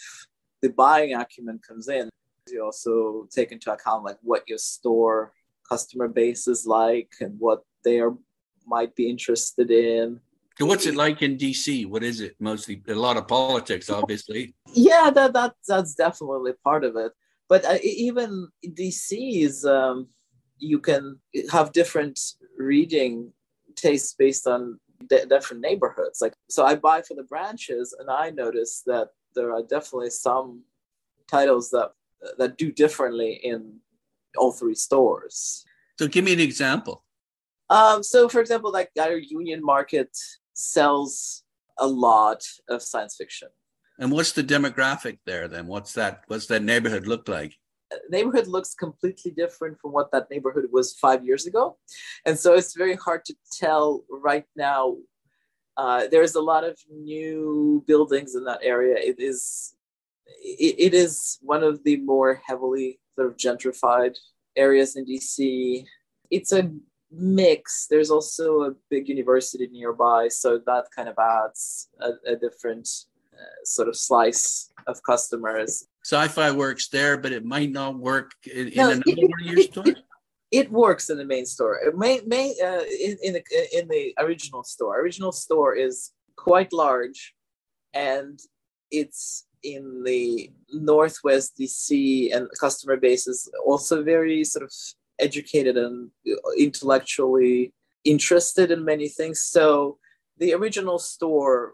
the 0.62 0.70
buying 0.70 1.14
acumen 1.14 1.60
comes 1.68 1.88
in 1.88 2.10
you 2.50 2.64
also 2.64 3.28
take 3.32 3.52
into 3.52 3.72
account 3.72 4.04
like 4.04 4.18
what 4.22 4.44
your 4.48 4.58
store 4.58 5.32
customer 5.70 6.08
base 6.08 6.48
is 6.48 6.66
like 6.66 7.14
and 7.22 7.40
what 7.40 7.62
they 7.86 8.00
are 8.00 8.16
might 8.66 8.96
be 8.96 9.10
interested 9.10 9.72
in 9.72 10.20
what's 10.60 10.86
it 10.86 10.96
like 10.96 11.24
in 11.24 11.36
DC? 11.36 11.88
What 11.88 12.04
is 12.04 12.22
it? 12.22 12.36
Mostly 12.40 12.84
a 12.88 12.94
lot 12.94 13.18
of 13.18 13.28
politics, 13.28 13.90
obviously. 13.90 14.54
Yeah, 14.72 15.10
that 15.10 15.34
that 15.34 15.56
that's 15.68 15.96
definitely 15.96 16.54
part 16.64 16.84
of 16.86 16.96
it 16.96 17.12
but 17.54 17.66
uh, 17.66 17.78
even 17.84 18.48
DC 18.66 19.44
is 19.44 19.66
um, 19.66 20.08
you 20.58 20.80
can 20.80 21.20
have 21.52 21.72
different 21.72 22.20
reading 22.58 23.32
tastes 23.76 24.16
based 24.18 24.48
on 24.48 24.80
d- 25.08 25.26
different 25.30 25.62
neighborhoods. 25.62 26.22
Like 26.22 26.34
so, 26.50 26.66
I 26.66 26.76
buy 26.76 27.02
for 27.02 27.14
the 27.16 27.24
branches, 27.24 27.96
and 27.98 28.10
I 28.10 28.30
notice 28.30 28.84
that 28.86 29.10
there 29.36 29.54
are 29.54 29.64
definitely 29.64 30.10
some 30.10 30.64
titles 31.28 31.70
that 31.72 31.92
that 32.38 32.58
do 32.58 32.72
differently 32.72 33.40
in 33.44 33.80
all 34.38 34.52
three 34.52 34.76
stores. 34.76 35.66
So, 36.00 36.08
give 36.08 36.26
me 36.26 36.34
an 36.34 36.40
example. 36.40 37.04
Um, 37.70 38.04
so, 38.04 38.30
for 38.30 38.42
example, 38.42 38.72
like 38.72 38.92
our 39.00 39.18
Union 39.18 39.64
Market 39.64 40.16
sells 40.54 41.44
a 41.78 41.88
lot 41.88 42.44
of 42.70 42.82
science 42.82 43.16
fiction. 43.16 43.50
And 44.00 44.12
what's 44.12 44.32
the 44.32 44.44
demographic 44.44 45.20
there 45.26 45.48
then? 45.48 45.68
What's 45.68 45.94
that? 45.94 46.24
What's 46.28 46.48
that 46.48 46.64
neighborhood 46.64 47.08
look 47.08 47.28
like? 47.28 47.54
Neighborhood 48.10 48.48
looks 48.48 48.74
completely 48.74 49.32
different 49.32 49.80
from 49.80 49.92
what 49.92 50.12
that 50.12 50.30
neighborhood 50.30 50.66
was 50.72 50.94
five 50.94 51.26
years 51.26 51.46
ago, 51.46 51.78
and 52.26 52.38
so 52.38 52.54
it's 52.54 52.76
very 52.76 52.96
hard 52.96 53.26
to 53.26 53.36
tell 53.52 54.04
right 54.10 54.46
now. 54.56 54.98
Uh, 55.76 56.06
there's 56.12 56.36
a 56.36 56.42
lot 56.42 56.64
of 56.64 56.78
new 56.92 57.84
buildings 57.88 58.36
in 58.36 58.44
that 58.44 58.60
area. 58.62 58.96
It 58.96 59.20
is, 59.20 59.74
it, 60.28 60.76
it 60.78 60.94
is 60.94 61.40
one 61.42 61.64
of 61.64 61.84
the 61.84 61.98
more 61.98 62.42
heavily 62.46 63.00
sort 63.16 63.28
of 63.28 63.38
gentrified 63.38 64.16
areas 64.56 64.96
in 64.96 65.06
DC. 65.06 65.84
It's 66.30 66.52
a 66.52 66.72
mix. 67.12 67.88
There's 67.90 68.12
also 68.12 68.64
a 68.64 68.72
big 68.90 69.08
university 69.08 69.68
nearby, 69.72 70.28
so 70.28 70.60
that 70.66 70.86
kind 70.96 71.10
of 71.10 71.16
adds 71.20 71.90
a, 72.00 72.34
a 72.34 72.36
different 72.36 72.88
sort 73.64 73.88
of 73.88 73.96
slice 73.96 74.72
of 74.88 75.02
customers. 75.04 75.86
Sci-fi 76.04 76.52
works 76.52 76.90
there, 76.90 77.18
but 77.18 77.32
it 77.32 77.46
might 77.46 77.72
not 77.72 77.98
work 77.98 78.32
in, 78.52 78.72
no, 78.76 78.90
in 78.90 79.02
another 79.06 79.28
one 79.28 79.42
of 79.42 79.46
your 79.46 79.64
stores. 79.64 79.96
It, 80.52 80.72
works 80.72 81.10
in 81.10 81.18
the 81.18 81.26
main 81.26 81.46
store. 81.46 81.80
It 81.80 81.98
may, 81.98 82.22
may 82.28 82.56
uh, 82.64 82.84
in, 82.84 83.18
in 83.24 83.34
the 83.34 83.44
in 83.78 83.88
the 83.88 84.14
original 84.20 84.64
store. 84.64 85.00
Original 85.00 85.32
store 85.32 85.76
is 85.76 86.12
quite 86.36 86.72
large, 86.72 87.34
and 87.94 88.40
it's 88.92 89.48
in 89.64 90.04
the 90.04 90.52
northwest 90.72 91.58
DC, 91.60 92.36
and 92.36 92.48
customer 92.60 92.98
base 92.98 93.28
is 93.28 93.50
also 93.66 94.04
very 94.04 94.44
sort 94.44 94.64
of 94.64 94.72
educated 95.20 95.78
and 95.78 96.12
intellectually 96.58 97.74
interested 98.04 98.72
in 98.72 98.86
many 98.86 99.08
things. 99.08 99.42
So 99.42 99.98
the 100.38 100.54
original 100.54 101.00
store 101.00 101.74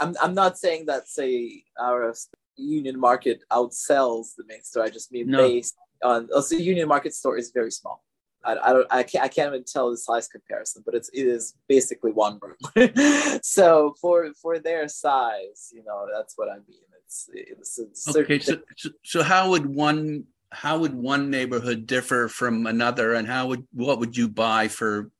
I'm, 0.00 0.14
I'm 0.20 0.34
not 0.34 0.58
saying 0.58 0.86
that 0.86 1.08
say 1.08 1.64
our 1.80 2.14
union 2.56 2.98
market 2.98 3.42
outsells 3.50 4.34
the 4.36 4.44
main 4.46 4.62
store. 4.62 4.84
I 4.84 4.90
just 4.90 5.12
mean 5.12 5.30
no. 5.30 5.38
based 5.38 5.76
on 6.02 6.28
oh, 6.32 6.36
also 6.36 6.56
union 6.56 6.88
market 6.88 7.14
store 7.14 7.36
is 7.36 7.50
very 7.50 7.70
small. 7.70 8.02
I, 8.44 8.56
I 8.62 8.72
don't 8.72 8.86
I 8.90 9.02
can't 9.02 9.24
I 9.24 9.28
can't 9.28 9.48
even 9.48 9.64
tell 9.64 9.90
the 9.90 9.96
size 9.96 10.28
comparison, 10.28 10.82
but 10.84 10.94
it's 10.94 11.08
it 11.10 11.26
is 11.26 11.54
basically 11.68 12.12
one 12.12 12.38
room. 12.40 13.40
so 13.42 13.94
for 14.00 14.32
for 14.40 14.58
their 14.58 14.88
size, 14.88 15.70
you 15.72 15.82
know, 15.84 16.06
that's 16.14 16.34
what 16.36 16.48
I 16.48 16.56
mean. 16.56 16.80
It's, 17.04 17.30
it's, 17.32 17.78
it's 17.78 18.16
okay. 18.16 18.40
So, 18.40 18.58
so 18.76 18.90
so 19.04 19.22
how 19.22 19.50
would 19.50 19.66
one 19.66 20.24
how 20.52 20.78
would 20.78 20.94
one 20.94 21.30
neighborhood 21.30 21.86
differ 21.86 22.28
from 22.28 22.66
another, 22.66 23.14
and 23.14 23.26
how 23.26 23.48
would 23.48 23.66
what 23.72 23.98
would 23.98 24.16
you 24.16 24.28
buy 24.28 24.68
for? 24.68 25.10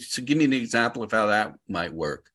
So 0.00 0.22
give 0.22 0.38
me 0.38 0.44
an 0.44 0.52
example 0.52 1.02
of 1.02 1.10
how 1.10 1.26
that 1.26 1.54
might 1.68 1.92
work. 1.92 2.29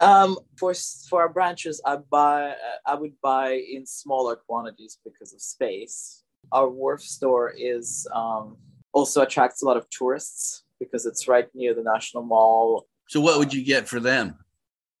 Um, 0.00 0.38
for 0.56 0.74
for 1.08 1.22
our 1.22 1.28
branches, 1.28 1.80
I 1.84 1.96
buy 1.96 2.54
I 2.86 2.94
would 2.94 3.14
buy 3.22 3.62
in 3.70 3.86
smaller 3.86 4.36
quantities 4.36 4.98
because 5.04 5.32
of 5.32 5.40
space. 5.40 6.22
Our 6.52 6.68
wharf 6.68 7.02
store 7.02 7.52
is 7.56 8.06
um, 8.14 8.56
also 8.92 9.22
attracts 9.22 9.62
a 9.62 9.66
lot 9.66 9.76
of 9.76 9.88
tourists 9.90 10.64
because 10.78 11.06
it's 11.06 11.28
right 11.28 11.48
near 11.54 11.74
the 11.74 11.82
National 11.82 12.22
Mall. 12.22 12.86
So, 13.08 13.20
what 13.20 13.38
would 13.38 13.54
you 13.54 13.64
get 13.64 13.88
for 13.88 14.00
them? 14.00 14.38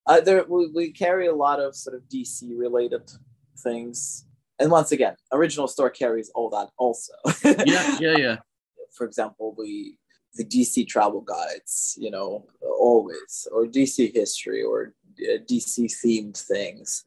Uh, 0.06 0.20
there, 0.20 0.44
we, 0.48 0.70
we 0.74 0.92
carry 0.92 1.26
a 1.26 1.34
lot 1.34 1.60
of 1.60 1.74
sort 1.74 1.96
of 1.96 2.02
DC 2.02 2.56
related 2.56 3.10
things, 3.58 4.26
and 4.58 4.70
once 4.70 4.92
again, 4.92 5.16
original 5.32 5.68
store 5.68 5.90
carries 5.90 6.30
all 6.34 6.48
that 6.50 6.70
also. 6.78 7.12
yeah, 7.44 7.98
yeah, 8.00 8.16
yeah. 8.16 8.36
For 8.96 9.04
example, 9.04 9.54
we 9.58 9.98
the 10.36 10.44
DC 10.44 10.86
travel 10.86 11.20
guides, 11.20 11.96
you 11.98 12.10
know, 12.10 12.46
always, 12.62 13.48
or 13.52 13.66
DC 13.66 14.14
history 14.14 14.62
or 14.62 14.94
uh, 15.20 15.38
DC 15.50 15.86
themed 15.86 16.36
things. 16.36 17.04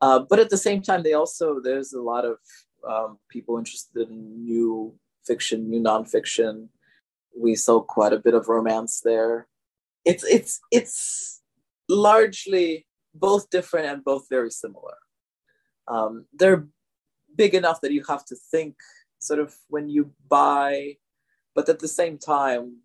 Uh, 0.00 0.20
but 0.28 0.40
at 0.40 0.50
the 0.50 0.56
same 0.56 0.82
time, 0.82 1.02
they 1.02 1.12
also, 1.12 1.60
there's 1.60 1.92
a 1.92 2.00
lot 2.00 2.24
of 2.24 2.38
um, 2.88 3.18
people 3.28 3.58
interested 3.58 4.08
in 4.08 4.44
new 4.44 4.94
fiction, 5.24 5.70
new 5.70 5.80
nonfiction. 5.80 6.68
We 7.38 7.54
sell 7.54 7.82
quite 7.82 8.12
a 8.12 8.18
bit 8.18 8.34
of 8.34 8.48
romance 8.48 9.00
there. 9.04 9.46
It's, 10.04 10.24
it's, 10.24 10.60
it's 10.72 11.40
largely 11.88 12.86
both 13.14 13.48
different 13.50 13.86
and 13.86 14.04
both 14.04 14.26
very 14.28 14.50
similar. 14.50 14.96
Um, 15.86 16.26
they're 16.32 16.66
big 17.36 17.54
enough 17.54 17.80
that 17.82 17.92
you 17.92 18.02
have 18.08 18.24
to 18.26 18.36
think 18.50 18.74
sort 19.18 19.38
of 19.38 19.54
when 19.68 19.88
you 19.88 20.12
buy 20.28 20.96
but 21.54 21.68
at 21.68 21.78
the 21.80 21.88
same 21.88 22.18
time, 22.18 22.78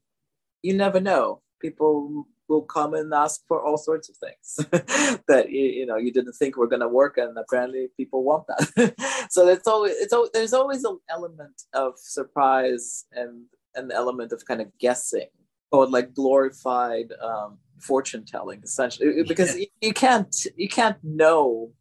you 0.62 0.74
never 0.74 1.00
know. 1.00 1.42
People 1.62 2.28
will 2.48 2.62
come 2.62 2.94
and 2.94 3.14
ask 3.14 3.42
for 3.48 3.62
all 3.62 3.78
sorts 3.78 4.10
of 4.10 4.16
things 4.18 4.70
that 5.28 5.48
you, 5.50 5.64
you 5.64 5.86
know 5.86 5.98
you 5.98 6.12
didn't 6.12 6.34
think 6.34 6.56
were 6.56 6.68
going 6.68 6.82
to 6.82 6.88
work, 6.88 7.18
and 7.18 7.38
apparently 7.38 7.88
people 7.98 8.24
want 8.24 8.46
that. 8.48 9.28
so 9.30 9.48
it's 9.48 9.68
always 9.68 9.94
it's 9.98 10.14
always, 10.14 10.32
there's 10.34 10.54
always 10.54 10.84
an 10.84 11.00
element 11.10 11.64
of 11.74 11.94
surprise 11.98 13.06
and 13.12 13.46
an 13.76 13.92
element 13.92 14.32
of 14.32 14.46
kind 14.46 14.62
of 14.62 14.68
guessing 14.80 15.28
or 15.72 15.88
like 15.88 16.14
glorified 16.14 17.12
um, 17.22 17.58
fortune 17.80 18.26
telling, 18.26 18.62
essentially, 18.64 19.24
because 19.28 19.54
yeah. 19.56 19.62
you, 19.62 19.68
you 19.82 19.94
can't 19.94 20.36
you 20.56 20.70
can't 20.70 20.98
know 21.04 21.72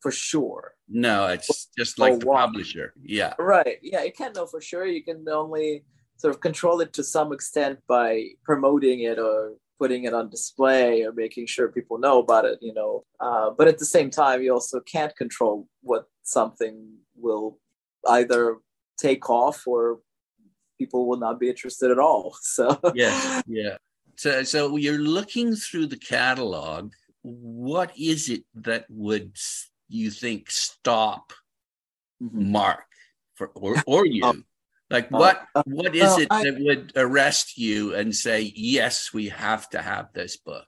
for 0.00 0.10
sure. 0.10 0.74
No, 0.88 1.26
it's 1.28 1.68
just 1.78 1.98
like 1.98 2.18
the 2.18 2.26
publisher. 2.26 2.92
Yeah. 3.02 3.34
Right. 3.38 3.78
Yeah, 3.82 4.02
you 4.02 4.12
can't 4.12 4.34
know 4.34 4.46
for 4.46 4.60
sure. 4.60 4.84
You 4.84 5.02
can 5.02 5.24
only 5.28 5.84
sort 6.16 6.34
of 6.34 6.40
control 6.40 6.80
it 6.80 6.92
to 6.92 7.04
some 7.04 7.32
extent 7.32 7.78
by 7.88 8.24
promoting 8.44 9.00
it 9.00 9.18
or 9.18 9.54
putting 9.78 10.04
it 10.04 10.14
on 10.14 10.30
display 10.30 11.02
or 11.02 11.12
making 11.12 11.46
sure 11.46 11.68
people 11.68 11.98
know 11.98 12.18
about 12.20 12.44
it 12.44 12.58
you 12.60 12.72
know 12.72 13.04
uh, 13.20 13.50
but 13.50 13.68
at 13.68 13.78
the 13.78 13.84
same 13.84 14.10
time 14.10 14.42
you 14.42 14.52
also 14.52 14.80
can't 14.80 15.16
control 15.16 15.66
what 15.82 16.06
something 16.22 16.88
will 17.16 17.58
either 18.08 18.58
take 18.98 19.28
off 19.28 19.66
or 19.66 20.00
people 20.78 21.06
will 21.06 21.18
not 21.18 21.38
be 21.38 21.48
interested 21.48 21.90
at 21.90 21.98
all. 21.98 22.36
So 22.42 22.78
yes, 22.94 23.42
yeah. 23.46 23.76
So 24.16 24.42
so 24.42 24.76
you're 24.76 25.06
looking 25.18 25.54
through 25.56 25.86
the 25.88 26.02
catalog. 26.14 26.92
What 27.22 27.90
is 27.96 28.28
it 28.28 28.44
that 28.54 28.84
would 28.88 29.36
you 29.88 30.10
think 30.10 30.50
stop 30.50 31.32
mm-hmm. 32.22 32.52
Mark 32.52 32.84
for 33.34 33.48
or 33.54 33.76
or 33.86 34.06
you? 34.06 34.22
Um, 34.30 34.44
like 34.92 35.06
uh, 35.12 35.18
what 35.18 35.46
uh, 35.54 35.62
what 35.66 35.96
is 35.96 36.18
it 36.18 36.28
I, 36.30 36.44
that 36.44 36.60
would 36.60 36.92
arrest 36.96 37.58
you 37.58 37.94
and 37.94 38.14
say 38.14 38.52
yes, 38.54 39.12
we 39.12 39.28
have 39.28 39.68
to 39.70 39.82
have 39.82 40.12
this 40.12 40.36
book? 40.36 40.66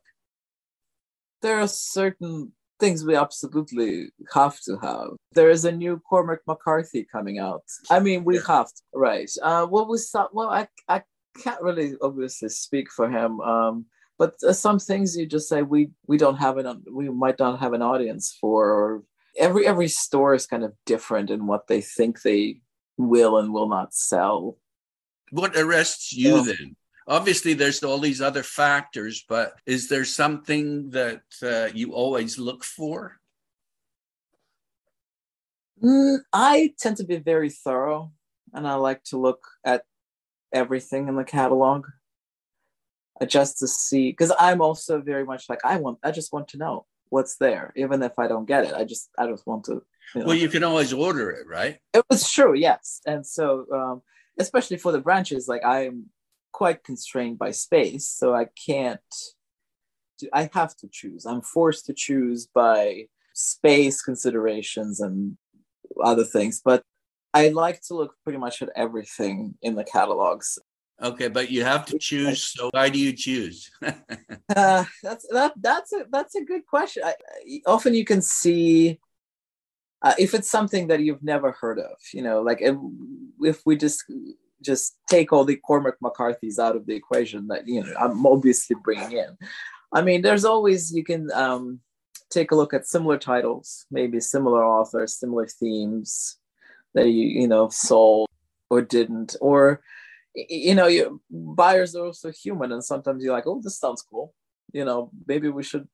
There 1.42 1.60
are 1.60 1.68
certain 1.68 2.52
things 2.80 3.04
we 3.04 3.14
absolutely 3.14 4.08
have 4.32 4.58
to 4.60 4.78
have. 4.78 5.10
There 5.32 5.50
is 5.50 5.64
a 5.64 5.72
new 5.72 6.00
Cormac 6.08 6.40
McCarthy 6.46 7.06
coming 7.10 7.38
out. 7.38 7.64
I 7.90 8.00
mean, 8.00 8.24
we 8.24 8.36
have 8.46 8.66
to, 8.66 8.82
right? 8.94 9.30
Uh, 9.42 9.66
what 9.66 9.88
we 9.88 9.98
saw. 9.98 10.28
Well, 10.32 10.48
I 10.48 10.68
I 10.88 11.02
can't 11.42 11.62
really 11.62 11.94
obviously 12.00 12.48
speak 12.48 12.90
for 12.90 13.10
him. 13.10 13.40
Um, 13.40 13.86
but 14.18 14.34
uh, 14.42 14.52
some 14.52 14.78
things 14.78 15.16
you 15.16 15.26
just 15.26 15.48
say 15.48 15.62
we 15.62 15.90
we 16.06 16.16
don't 16.18 16.36
have 16.36 16.56
an 16.58 16.82
we 16.90 17.08
might 17.10 17.38
not 17.38 17.60
have 17.60 17.74
an 17.74 17.82
audience 17.82 18.36
for. 18.40 19.02
every 19.36 19.66
every 19.66 19.88
store 19.88 20.32
is 20.34 20.46
kind 20.46 20.64
of 20.64 20.72
different 20.86 21.28
in 21.28 21.40
what 21.50 21.66
they 21.66 21.80
think 21.80 22.22
they 22.22 22.60
will 22.96 23.38
and 23.38 23.52
will 23.52 23.68
not 23.68 23.94
sell. 23.94 24.58
What 25.30 25.56
arrests 25.56 26.12
you 26.12 26.36
yeah. 26.36 26.42
then? 26.42 26.76
obviously 27.06 27.54
there's 27.54 27.82
all 27.82 27.98
these 27.98 28.20
other 28.20 28.42
factors 28.42 29.24
but 29.28 29.54
is 29.66 29.88
there 29.88 30.04
something 30.04 30.90
that 30.90 31.22
uh, 31.42 31.68
you 31.74 31.92
always 31.92 32.38
look 32.38 32.64
for 32.64 33.18
mm, 35.82 36.18
i 36.32 36.72
tend 36.78 36.96
to 36.96 37.04
be 37.04 37.16
very 37.16 37.50
thorough 37.50 38.10
and 38.52 38.66
i 38.66 38.74
like 38.74 39.02
to 39.04 39.18
look 39.18 39.46
at 39.64 39.84
everything 40.52 41.08
in 41.08 41.16
the 41.16 41.24
catalog 41.24 41.86
uh, 43.20 43.26
just 43.26 43.58
to 43.58 43.66
see 43.68 44.10
because 44.10 44.32
i'm 44.38 44.60
also 44.60 45.00
very 45.00 45.24
much 45.24 45.48
like 45.48 45.60
i 45.64 45.76
want 45.76 45.98
i 46.02 46.10
just 46.10 46.32
want 46.32 46.48
to 46.48 46.56
know 46.56 46.86
what's 47.10 47.36
there 47.36 47.72
even 47.76 48.02
if 48.02 48.18
i 48.18 48.26
don't 48.26 48.46
get 48.46 48.64
it 48.64 48.74
i 48.74 48.84
just 48.84 49.10
i 49.18 49.26
just 49.26 49.46
want 49.46 49.64
to 49.64 49.82
you 50.14 50.20
know. 50.20 50.26
well 50.26 50.36
you 50.36 50.48
can 50.48 50.64
always 50.64 50.92
order 50.92 51.30
it 51.30 51.46
right 51.48 51.78
it 51.92 52.04
was 52.10 52.30
true 52.30 52.54
yes 52.54 53.00
and 53.06 53.26
so 53.26 53.66
um 53.72 54.02
especially 54.38 54.76
for 54.76 54.92
the 54.92 55.00
branches 55.00 55.48
like 55.48 55.64
i'm 55.64 56.06
quite 56.54 56.84
constrained 56.84 57.38
by 57.38 57.50
space, 57.50 58.08
so 58.08 58.34
I 58.34 58.46
can't. 58.66 59.00
Do, 60.18 60.28
I 60.32 60.48
have 60.54 60.74
to 60.76 60.88
choose. 60.90 61.26
I'm 61.26 61.42
forced 61.42 61.84
to 61.86 61.92
choose 61.92 62.46
by 62.46 63.08
space 63.34 64.00
considerations 64.00 65.00
and 65.00 65.36
other 66.02 66.24
things, 66.24 66.62
but 66.64 66.84
I 67.34 67.48
like 67.48 67.82
to 67.88 67.94
look 67.94 68.14
pretty 68.22 68.38
much 68.38 68.62
at 68.62 68.70
everything 68.76 69.56
in 69.60 69.74
the 69.74 69.84
catalogs. 69.84 70.58
Okay, 71.02 71.26
but 71.26 71.50
you 71.50 71.64
have 71.64 71.84
to 71.86 71.98
choose. 71.98 72.44
So 72.44 72.70
why 72.70 72.88
do 72.88 73.00
you 73.00 73.12
choose? 73.12 73.68
uh, 73.82 74.84
that's 75.02 75.26
that. 75.32 75.52
That's 75.56 75.92
a 75.92 76.06
that's 76.10 76.36
a 76.36 76.44
good 76.44 76.64
question. 76.66 77.02
I, 77.04 77.14
often 77.66 77.94
you 77.94 78.04
can 78.04 78.22
see 78.22 79.00
uh, 80.04 80.14
if 80.18 80.34
it's 80.34 80.50
something 80.50 80.86
that 80.88 81.00
you've 81.00 81.22
never 81.22 81.52
heard 81.52 81.78
of. 81.80 81.96
You 82.12 82.22
know, 82.22 82.42
like 82.42 82.58
if, 82.60 82.76
if 83.40 83.62
we 83.66 83.76
just 83.76 84.04
just 84.62 84.96
take 85.08 85.32
all 85.32 85.44
the 85.44 85.56
Cormac 85.56 85.94
McCarthy's 86.00 86.58
out 86.58 86.76
of 86.76 86.86
the 86.86 86.94
equation 86.94 87.48
that 87.48 87.66
you 87.66 87.82
know 87.82 87.94
I'm 87.98 88.24
obviously 88.24 88.76
bringing 88.84 89.12
in. 89.12 89.36
I 89.92 90.02
mean, 90.02 90.22
there's 90.22 90.44
always 90.44 90.94
you 90.94 91.04
can 91.04 91.30
um, 91.32 91.80
take 92.30 92.52
a 92.52 92.56
look 92.56 92.74
at 92.74 92.86
similar 92.86 93.18
titles, 93.18 93.86
maybe 93.90 94.20
similar 94.20 94.64
authors, 94.64 95.18
similar 95.18 95.46
themes 95.46 96.36
that 96.94 97.08
you 97.08 97.26
you 97.40 97.48
know 97.48 97.68
sold 97.70 98.28
or 98.70 98.82
didn't, 98.82 99.36
or 99.40 99.82
you 100.34 100.74
know, 100.74 100.86
you 100.86 101.20
buyers 101.30 101.94
are 101.94 102.06
also 102.06 102.30
human, 102.30 102.72
and 102.72 102.84
sometimes 102.84 103.22
you're 103.22 103.32
like, 103.32 103.46
oh, 103.46 103.60
this 103.62 103.78
sounds 103.78 104.02
cool. 104.02 104.34
You 104.72 104.84
know, 104.84 105.10
maybe 105.26 105.48
we 105.48 105.62
should 105.62 105.88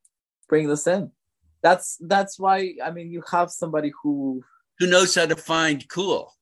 bring 0.49 0.69
this 0.69 0.87
in. 0.87 1.13
That's 1.63 1.99
that's 2.01 2.39
why 2.39 2.75
I 2.85 2.91
mean, 2.91 3.11
you 3.11 3.23
have 3.31 3.51
somebody 3.51 3.93
who 4.03 4.43
who 4.79 4.87
knows 4.87 5.15
how 5.15 5.27
to 5.27 5.37
find 5.37 5.87
cool 5.89 6.33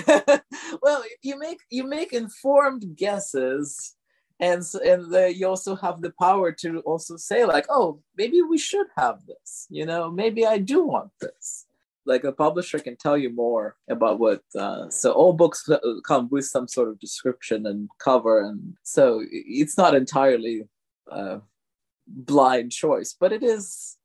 well, 0.82 1.04
you 1.22 1.38
make 1.38 1.60
you 1.70 1.84
make 1.84 2.12
informed 2.12 2.96
guesses, 2.96 3.96
and 4.40 4.62
and 4.84 5.12
the, 5.12 5.34
you 5.34 5.46
also 5.46 5.74
have 5.76 6.00
the 6.00 6.12
power 6.18 6.52
to 6.52 6.80
also 6.80 7.16
say 7.16 7.44
like, 7.44 7.66
oh, 7.68 8.00
maybe 8.16 8.42
we 8.42 8.58
should 8.58 8.86
have 8.96 9.20
this. 9.26 9.66
You 9.70 9.86
know, 9.86 10.10
maybe 10.10 10.46
I 10.46 10.58
do 10.58 10.84
want 10.84 11.10
this. 11.20 11.66
Like 12.04 12.24
a 12.24 12.32
publisher 12.32 12.80
can 12.80 12.96
tell 12.96 13.16
you 13.16 13.30
more 13.30 13.76
about 13.88 14.18
what. 14.18 14.42
Uh, 14.58 14.88
so 14.90 15.12
all 15.12 15.32
books 15.32 15.68
come 16.04 16.28
with 16.30 16.46
some 16.46 16.68
sort 16.68 16.88
of 16.88 16.98
description 17.00 17.66
and 17.66 17.88
cover, 17.98 18.40
and 18.40 18.74
so 18.82 19.22
it's 19.30 19.76
not 19.76 19.94
entirely 19.94 20.62
uh, 21.10 21.38
blind 22.06 22.72
choice, 22.72 23.14
but 23.18 23.32
it 23.32 23.42
is 23.42 23.98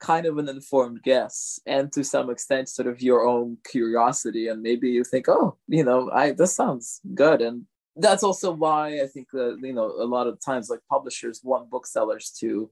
kind 0.00 0.26
of 0.26 0.38
an 0.38 0.48
informed 0.48 1.02
guess 1.02 1.60
and 1.66 1.92
to 1.92 2.02
some 2.02 2.30
extent 2.30 2.68
sort 2.68 2.88
of 2.88 3.02
your 3.02 3.26
own 3.26 3.56
curiosity 3.70 4.48
and 4.48 4.62
maybe 4.62 4.88
you 4.88 5.04
think 5.04 5.28
oh 5.28 5.56
you 5.68 5.84
know 5.84 6.10
i 6.12 6.32
this 6.32 6.54
sounds 6.54 7.00
good. 7.14 7.42
And 7.42 7.66
that's 7.96 8.22
also 8.22 8.52
why 8.52 9.00
i 9.00 9.06
think 9.06 9.28
you 9.32 9.72
know 9.72 9.86
a 9.86 10.06
lot 10.16 10.26
of 10.26 10.40
times 10.40 10.70
like 10.70 10.80
publishers 10.88 11.40
want 11.44 11.70
booksellers 11.70 12.30
to 12.40 12.70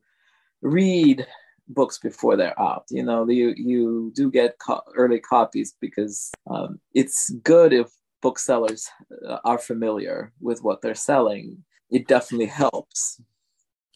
read 0.62 1.27
books 1.69 1.99
before 1.99 2.37
they're 2.37 2.61
out. 2.61 2.85
You 2.91 3.03
know 3.03 3.29
you 3.29 3.55
you 3.57 4.12
do 4.14 4.31
get 4.31 4.59
co- 4.59 4.83
early 4.97 5.21
copies 5.21 5.75
because 5.81 6.31
um, 6.51 6.81
it's 6.95 7.31
good 7.43 7.73
if 7.73 7.88
booksellers 8.23 8.88
uh, 9.27 9.38
are 9.45 9.59
familiar 9.59 10.33
with 10.41 10.62
what 10.62 10.83
they're 10.83 10.95
selling. 10.95 11.64
It 11.91 12.07
definitely 12.07 12.47
helps 12.47 13.21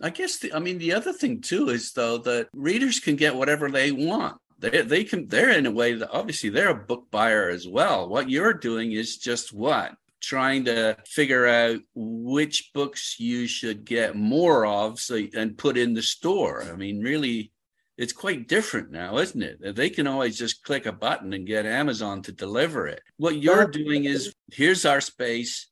I 0.01 0.11
guess 0.11 0.39
the, 0.39 0.53
I 0.53 0.59
mean 0.59 0.79
the 0.79 0.95
other 0.95 1.13
thing 1.13 1.41
too 1.41 1.69
is 1.69 1.93
though 1.93 2.19
that 2.19 2.49
readers 2.53 3.01
can 3.01 3.17
get 3.17 3.35
whatever 3.35 3.71
they 3.71 3.93
want. 3.93 4.39
They 4.59 4.83
they 4.83 5.05
can 5.05 5.27
they're 5.29 5.51
in 5.51 5.67
a 5.67 5.71
way 5.71 5.95
that 5.95 6.11
obviously 6.11 6.51
they're 6.51 6.71
a 6.71 6.75
book 6.75 7.07
buyer 7.11 7.49
as 7.49 7.67
well. 7.67 8.09
What 8.09 8.31
you're 8.31 8.55
doing 8.55 8.93
is 8.93 9.19
just 9.19 9.53
what 9.53 9.95
trying 10.21 10.65
to 10.65 10.97
figure 11.07 11.49
out 11.49 11.81
which 11.95 12.71
books 12.73 13.19
you 13.19 13.49
should 13.49 13.85
get 13.85 14.15
more 14.15 14.65
of 14.65 15.01
so 15.01 15.21
and 15.35 15.59
put 15.59 15.77
in 15.77 15.95
the 15.95 16.03
store. 16.03 16.65
I 16.65 16.77
mean 16.77 17.01
really 17.01 17.53
it's 17.99 18.13
quite 18.13 18.49
different 18.49 18.91
now, 18.91 19.19
isn't 19.19 19.43
it? 19.43 19.77
They 19.77 19.91
can 19.91 20.07
always 20.07 20.39
just 20.39 20.65
click 20.65 20.87
a 20.87 20.93
button 20.93 21.33
and 21.35 21.47
get 21.47 21.67
Amazon 21.67 22.23
to 22.23 22.33
deliver 22.33 22.89
it. 22.89 23.03
What 23.19 23.37
you're 23.37 23.67
doing 23.67 24.07
is 24.07 24.35
here's 24.51 24.87
our 24.87 25.01
space. 25.01 25.69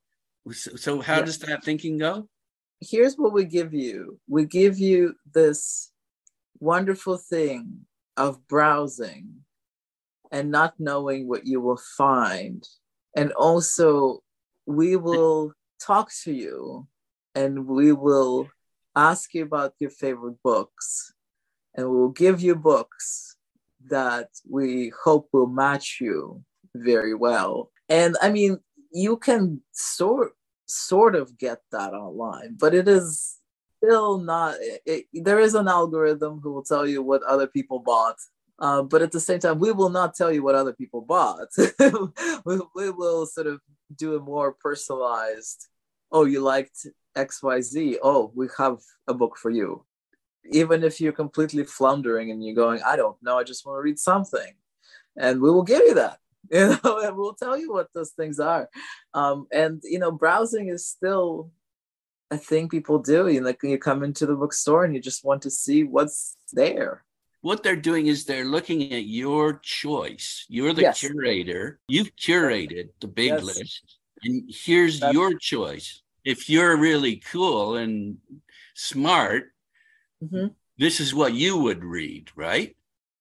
So 0.52 1.00
how 1.00 1.22
does 1.22 1.38
that 1.38 1.64
thinking 1.64 1.98
go? 1.98 2.28
Here's 2.80 3.16
what 3.16 3.32
we 3.32 3.44
give 3.44 3.74
you 3.74 4.18
we 4.28 4.44
give 4.44 4.78
you 4.78 5.14
this 5.34 5.92
wonderful 6.60 7.16
thing 7.16 7.86
of 8.16 8.46
browsing 8.48 9.40
and 10.30 10.50
not 10.50 10.74
knowing 10.78 11.26
what 11.28 11.46
you 11.46 11.60
will 11.60 11.80
find. 11.96 12.66
And 13.16 13.32
also, 13.32 14.22
we 14.66 14.96
will 14.96 15.52
talk 15.80 16.10
to 16.24 16.32
you 16.32 16.86
and 17.34 17.66
we 17.66 17.92
will 17.92 18.48
ask 18.94 19.34
you 19.34 19.42
about 19.42 19.74
your 19.80 19.90
favorite 19.90 20.36
books 20.44 21.14
and 21.74 21.88
we 21.88 21.96
will 21.96 22.10
give 22.10 22.40
you 22.40 22.54
books 22.54 23.36
that 23.88 24.28
we 24.48 24.92
hope 25.02 25.28
will 25.32 25.46
match 25.46 25.98
you 26.00 26.44
very 26.74 27.14
well. 27.14 27.70
And 27.88 28.16
I 28.20 28.30
mean, 28.30 28.58
you 28.92 29.16
can 29.16 29.62
sort 29.72 30.32
sort 30.70 31.14
of 31.14 31.38
get 31.38 31.60
that 31.72 31.92
online, 31.92 32.56
but 32.58 32.74
it 32.74 32.88
is 32.88 33.38
still 33.76 34.18
not. 34.18 34.56
It, 34.60 35.06
it, 35.12 35.24
there 35.24 35.40
is 35.40 35.54
an 35.54 35.68
algorithm 35.68 36.40
who 36.40 36.52
will 36.52 36.62
tell 36.62 36.86
you 36.86 37.02
what 37.02 37.22
other 37.24 37.46
people 37.46 37.78
bought, 37.78 38.18
uh, 38.58 38.82
but 38.82 39.02
at 39.02 39.12
the 39.12 39.20
same 39.20 39.40
time, 39.40 39.58
we 39.58 39.72
will 39.72 39.88
not 39.88 40.14
tell 40.14 40.32
you 40.32 40.42
what 40.42 40.54
other 40.54 40.72
people 40.72 41.00
bought. 41.00 41.48
we, 42.44 42.60
we 42.74 42.90
will 42.90 43.26
sort 43.26 43.46
of 43.46 43.60
do 43.96 44.16
a 44.16 44.20
more 44.20 44.52
personalized. 44.52 45.68
Oh, 46.12 46.24
you 46.24 46.40
liked 46.40 46.86
X 47.16 47.42
Y 47.42 47.60
Z. 47.60 47.98
Oh, 48.02 48.32
we 48.34 48.48
have 48.58 48.78
a 49.08 49.14
book 49.14 49.36
for 49.36 49.50
you. 49.50 49.84
Even 50.52 50.82
if 50.82 51.00
you're 51.00 51.12
completely 51.12 51.64
floundering 51.64 52.30
and 52.30 52.44
you're 52.44 52.54
going, 52.54 52.80
I 52.82 52.96
don't 52.96 53.16
know, 53.22 53.38
I 53.38 53.44
just 53.44 53.64
want 53.64 53.78
to 53.78 53.82
read 53.82 53.98
something, 53.98 54.54
and 55.16 55.40
we 55.40 55.50
will 55.50 55.62
give 55.62 55.82
you 55.86 55.94
that 55.94 56.18
you 56.50 56.78
know, 56.82 57.00
and 57.00 57.16
we'll 57.16 57.34
tell 57.34 57.58
you 57.58 57.72
what 57.72 57.88
those 57.94 58.10
things 58.10 58.40
are. 58.40 58.68
Um, 59.14 59.46
and 59.52 59.80
you 59.84 59.98
know, 59.98 60.12
browsing 60.12 60.68
is 60.68 60.86
still 60.86 61.50
a 62.30 62.38
thing 62.38 62.68
people 62.68 62.98
do. 62.98 63.28
You 63.28 63.40
know, 63.40 63.46
like 63.46 63.62
you 63.62 63.78
come 63.78 64.02
into 64.02 64.26
the 64.26 64.34
bookstore 64.34 64.84
and 64.84 64.94
you 64.94 65.00
just 65.00 65.24
want 65.24 65.42
to 65.42 65.50
see 65.50 65.84
what's 65.84 66.36
there. 66.52 67.04
What 67.42 67.62
they're 67.62 67.76
doing 67.76 68.06
is 68.06 68.24
they're 68.24 68.44
looking 68.44 68.92
at 68.92 69.04
your 69.04 69.60
choice. 69.62 70.44
You're 70.48 70.74
the 70.74 70.82
yes. 70.82 71.00
curator. 71.00 71.80
You've 71.88 72.14
curated 72.16 72.90
the 73.00 73.08
big 73.08 73.30
yes. 73.30 73.42
list, 73.42 73.98
and 74.22 74.44
here's 74.48 75.00
That's- 75.00 75.14
your 75.14 75.38
choice. 75.38 76.02
If 76.22 76.50
you're 76.50 76.76
really 76.76 77.16
cool 77.16 77.76
and 77.76 78.18
smart, 78.74 79.44
mm-hmm. 80.22 80.48
this 80.76 81.00
is 81.00 81.14
what 81.14 81.32
you 81.32 81.56
would 81.56 81.82
read, 81.82 82.30
right? 82.36 82.76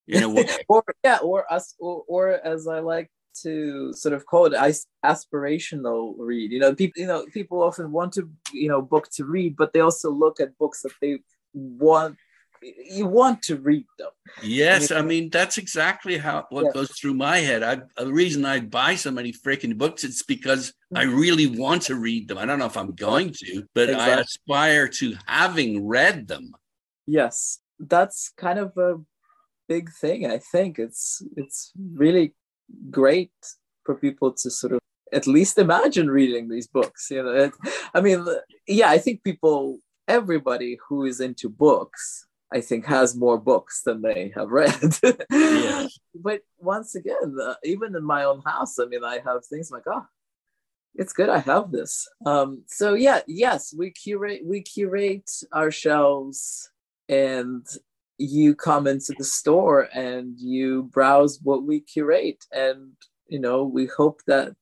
In 0.10 0.24
a 0.24 0.30
way. 0.30 0.48
or 0.68 0.84
yeah, 1.04 1.18
or 1.18 1.52
us, 1.52 1.76
or, 1.80 2.04
or 2.08 2.30
as 2.46 2.68
I 2.68 2.80
like 2.80 3.10
to 3.44 3.94
sort 3.94 4.14
of 4.14 4.26
call 4.26 4.46
it 4.46 4.54
aspirational 5.06 6.16
read. 6.18 6.52
You 6.52 6.60
know, 6.60 6.76
people 6.76 7.02
you 7.02 7.08
know 7.08 7.26
people 7.34 7.62
often 7.62 7.92
want 7.92 8.14
to 8.14 8.30
you 8.54 8.70
know 8.70 8.82
book 8.82 9.10
to 9.12 9.26
read, 9.26 9.56
but 9.56 9.74
they 9.74 9.80
also 9.80 10.12
look 10.12 10.40
at 10.40 10.58
books 10.58 10.82
that 10.82 10.92
they 11.02 11.20
want 11.54 12.18
you 12.62 13.06
want 13.06 13.42
to 13.44 13.56
read 13.58 13.86
them. 13.98 14.10
Yes, 14.44 14.92
I 14.92 15.02
mean 15.02 15.30
that's 15.30 15.58
exactly 15.58 16.18
how 16.18 16.46
what 16.50 16.66
yeah. 16.66 16.72
goes 16.74 16.92
through 16.92 17.14
my 17.14 17.38
head. 17.38 17.64
I 17.64 17.82
the 18.02 18.12
reason 18.12 18.46
I 18.46 18.60
buy 18.60 18.96
so 18.96 19.12
many 19.12 19.32
freaking 19.32 19.78
books 19.78 20.04
it's 20.04 20.24
because 20.24 20.74
I 20.94 21.06
mm-hmm. 21.06 21.20
really 21.20 21.48
want 21.48 21.84
to 21.84 21.96
read 21.96 22.28
them. 22.28 22.38
I 22.38 22.46
don't 22.46 22.60
know 22.60 22.66
if 22.66 22.78
I'm 22.78 22.94
going 22.94 23.34
to, 23.46 23.64
but 23.74 23.90
exactly. 23.90 24.14
I 24.14 24.22
aspire 24.22 24.88
to 24.88 25.16
having 25.26 25.88
read 25.88 26.28
them. 26.28 26.54
Yes, 27.08 27.60
that's 27.80 28.34
kind 28.38 28.60
of 28.60 28.78
a 28.78 28.98
big 29.76 29.86
thing. 30.02 30.26
I 30.26 30.40
think 30.52 30.80
it's 30.80 31.22
it's 31.38 31.72
really 32.06 32.34
great 32.90 33.38
for 33.86 33.96
people 33.96 34.34
to 34.42 34.50
sort 34.52 34.74
of 34.74 34.80
at 35.14 35.28
least 35.28 35.58
imagine 35.58 36.10
reading 36.20 36.50
these 36.50 36.68
books. 36.68 37.08
You 37.10 37.24
know, 37.24 37.36
it, 37.46 37.54
I 37.94 38.02
mean, 38.02 38.26
yeah, 38.68 38.90
I 38.90 38.98
think 38.98 39.24
people, 39.24 39.80
everybody 40.08 40.78
who 40.88 41.06
is 41.06 41.20
into 41.22 41.50
books 41.50 42.28
I 42.52 42.62
think 42.62 42.86
has 42.86 43.16
more 43.16 43.38
books 43.38 43.84
than 43.84 44.02
they 44.02 44.32
have 44.36 44.50
read. 44.50 44.98
yeah. 45.32 45.88
But 46.22 46.42
once 46.58 46.96
again, 46.96 47.38
uh, 47.42 47.54
even 47.64 47.96
in 47.96 48.04
my 48.04 48.26
own 48.26 48.42
house, 48.42 48.78
I 48.78 48.86
mean, 48.86 49.06
I 49.06 49.20
have 49.24 49.46
things 49.46 49.72
like, 49.72 49.84
oh, 49.88 50.06
it's 50.96 51.14
good 51.14 51.30
I 51.30 51.40
have 51.40 51.72
this. 51.72 52.10
Um, 52.26 52.64
so 52.68 52.94
yeah, 52.94 53.22
yes, 53.26 53.74
we 53.78 53.92
curate 53.92 54.42
we 54.44 54.62
curate 54.62 55.30
our 55.54 55.72
shelves, 55.72 56.72
and 57.08 57.66
you 58.20 58.54
come 58.54 58.86
into 58.86 59.16
the 59.18 59.24
store 59.24 59.90
and 59.94 60.40
you 60.40 60.84
browse 60.84 61.40
what 61.42 61.64
we 61.64 61.80
curate, 61.80 62.44
and 62.52 62.92
you 63.28 63.40
know 63.40 63.64
we 63.64 63.88
hope 63.88 64.22
that 64.28 64.56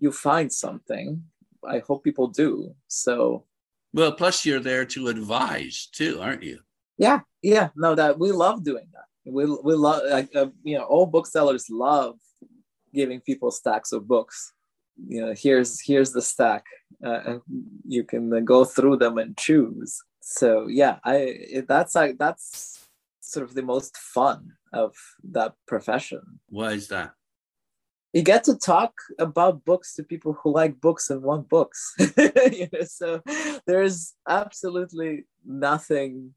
you 0.00 0.12
find 0.12 0.52
something. 0.52 1.22
I 1.68 1.80
hope 1.80 2.04
people 2.04 2.28
do. 2.28 2.74
So 2.88 3.44
well, 3.92 4.12
plus 4.12 4.46
you're 4.46 4.60
there 4.60 4.86
to 4.86 5.08
advise 5.08 5.88
too, 5.92 6.20
aren't 6.20 6.42
you? 6.42 6.60
yeah 6.98 7.20
yeah 7.42 7.68
no 7.76 7.94
that 7.94 8.18
we 8.18 8.32
love 8.32 8.64
doing 8.64 8.86
that 8.92 9.32
we, 9.32 9.44
we 9.44 9.74
love 9.74 10.02
like 10.10 10.34
uh, 10.34 10.46
you 10.62 10.76
know 10.76 10.84
all 10.84 11.06
booksellers 11.06 11.68
love 11.70 12.16
giving 12.94 13.20
people 13.20 13.50
stacks 13.50 13.92
of 13.92 14.08
books 14.08 14.52
you 15.06 15.20
know 15.20 15.34
here's 15.36 15.80
here's 15.80 16.12
the 16.12 16.22
stack 16.22 16.64
uh, 17.04 17.38
you 17.86 18.04
can 18.04 18.44
go 18.44 18.64
through 18.64 18.96
them 18.96 19.18
and 19.18 19.36
choose 19.36 20.02
so 20.28 20.66
yeah 20.66 20.98
i 21.04 21.62
that's 21.68 21.94
like 21.94 22.18
that's 22.18 22.88
sort 23.20 23.46
of 23.46 23.54
the 23.54 23.62
most 23.62 23.96
fun 23.96 24.52
of 24.72 24.94
that 25.22 25.54
profession 25.66 26.20
why 26.48 26.72
is 26.72 26.88
that 26.88 27.12
you 28.12 28.22
get 28.22 28.44
to 28.44 28.56
talk 28.56 28.94
about 29.18 29.64
books 29.64 29.94
to 29.94 30.02
people 30.02 30.32
who 30.32 30.52
like 30.52 30.80
books 30.80 31.10
and 31.10 31.22
want 31.22 31.48
books 31.48 31.94
you 31.98 32.68
know 32.72 32.82
so 32.84 33.22
there's 33.66 34.14
absolutely 34.28 35.24
nothing 35.44 36.32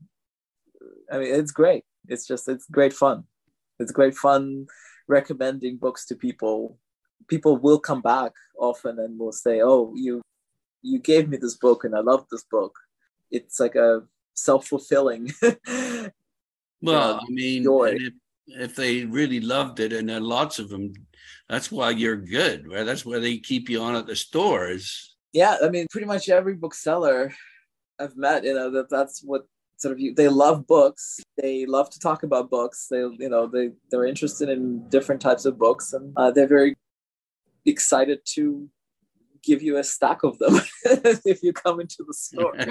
I 1.12 1.17
mean, 1.17 1.34
it's 1.34 1.52
great. 1.52 1.84
It's 2.08 2.28
just 2.28 2.47
it's 2.47 2.65
great 2.67 2.93
fun. 2.93 3.23
It's 3.80 3.91
great 3.91 4.15
fun 4.15 4.67
recommending 5.08 5.78
books 5.78 6.06
to 6.08 6.15
people. 6.15 6.78
People 7.28 7.58
will 7.58 7.80
come 7.80 8.02
back 8.02 8.34
often 8.58 8.99
and 8.99 9.19
will 9.19 9.32
say, 9.32 9.62
"Oh, 9.62 9.93
you 9.95 10.21
you 10.82 10.99
gave 10.99 11.30
me 11.30 11.38
this 11.38 11.56
book 11.56 11.84
and 11.84 11.95
I 11.95 11.99
love 11.99 12.25
this 12.32 12.43
book." 12.43 12.78
It's 13.31 13.59
like 13.59 13.75
a 13.75 14.03
self 14.33 14.67
fulfilling. 14.67 15.31
well, 16.81 17.19
I 17.21 17.29
mean, 17.29 17.65
if, 17.67 18.13
if 18.47 18.75
they 18.75 19.05
really 19.05 19.39
loved 19.39 19.79
it, 19.79 19.93
and 19.93 20.09
there 20.09 20.17
are 20.17 20.21
lots 20.21 20.59
of 20.59 20.69
them, 20.69 20.93
that's 21.47 21.71
why 21.71 21.91
you're 21.91 22.17
good. 22.17 22.67
Right? 22.67 22.85
That's 22.85 23.05
why 23.05 23.19
they 23.19 23.37
keep 23.37 23.69
you 23.69 23.81
on 23.81 23.95
at 23.95 24.07
the 24.07 24.15
stores. 24.15 25.15
Yeah, 25.33 25.57
I 25.63 25.69
mean, 25.69 25.85
pretty 25.91 26.07
much 26.07 26.29
every 26.29 26.55
bookseller 26.55 27.31
I've 27.99 28.17
met, 28.17 28.43
you 28.43 28.55
know, 28.55 28.71
that 28.71 28.89
that's 28.89 29.21
what 29.23 29.45
sort 29.79 29.93
of 29.93 29.99
you 29.99 30.13
they 30.13 30.27
love 30.27 30.67
books 30.67 31.21
they 31.41 31.65
love 31.65 31.89
to 31.89 31.99
talk 31.99 32.23
about 32.23 32.49
books 32.49 32.87
they 32.91 32.97
you 32.97 33.29
know 33.29 33.47
they 33.47 33.71
they're 33.89 34.05
interested 34.05 34.49
in 34.49 34.87
different 34.89 35.21
types 35.21 35.45
of 35.45 35.57
books 35.57 35.93
and 35.93 36.11
uh, 36.17 36.29
they're 36.29 36.47
very 36.47 36.75
excited 37.65 38.19
to 38.25 38.69
give 39.43 39.62
you 39.62 39.78
a 39.78 39.84
stack 39.84 40.23
of 40.23 40.38
them 40.39 40.60
if 41.25 41.43
you 41.43 41.54
come 41.54 41.80
into 41.80 42.04
the 42.08 42.13
store. 42.13 42.56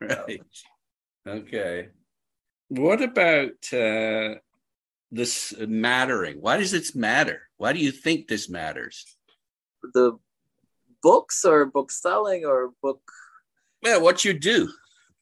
Right. 0.00 0.40
Okay. 1.26 1.88
What 2.68 3.02
about 3.02 3.72
uh, 3.72 4.36
this 5.10 5.52
mattering? 5.58 6.36
Why 6.40 6.58
does 6.58 6.72
it 6.74 6.94
matter? 6.94 7.42
Why 7.56 7.72
do 7.72 7.80
you 7.80 7.90
think 7.90 8.28
this 8.28 8.48
matters? 8.48 9.16
The 9.94 10.16
books 11.02 11.44
or 11.44 11.66
book 11.66 11.90
selling 11.90 12.44
or 12.44 12.70
book? 12.80 13.02
Yeah 13.82 13.98
what 13.98 14.24
you 14.24 14.32
do. 14.32 14.70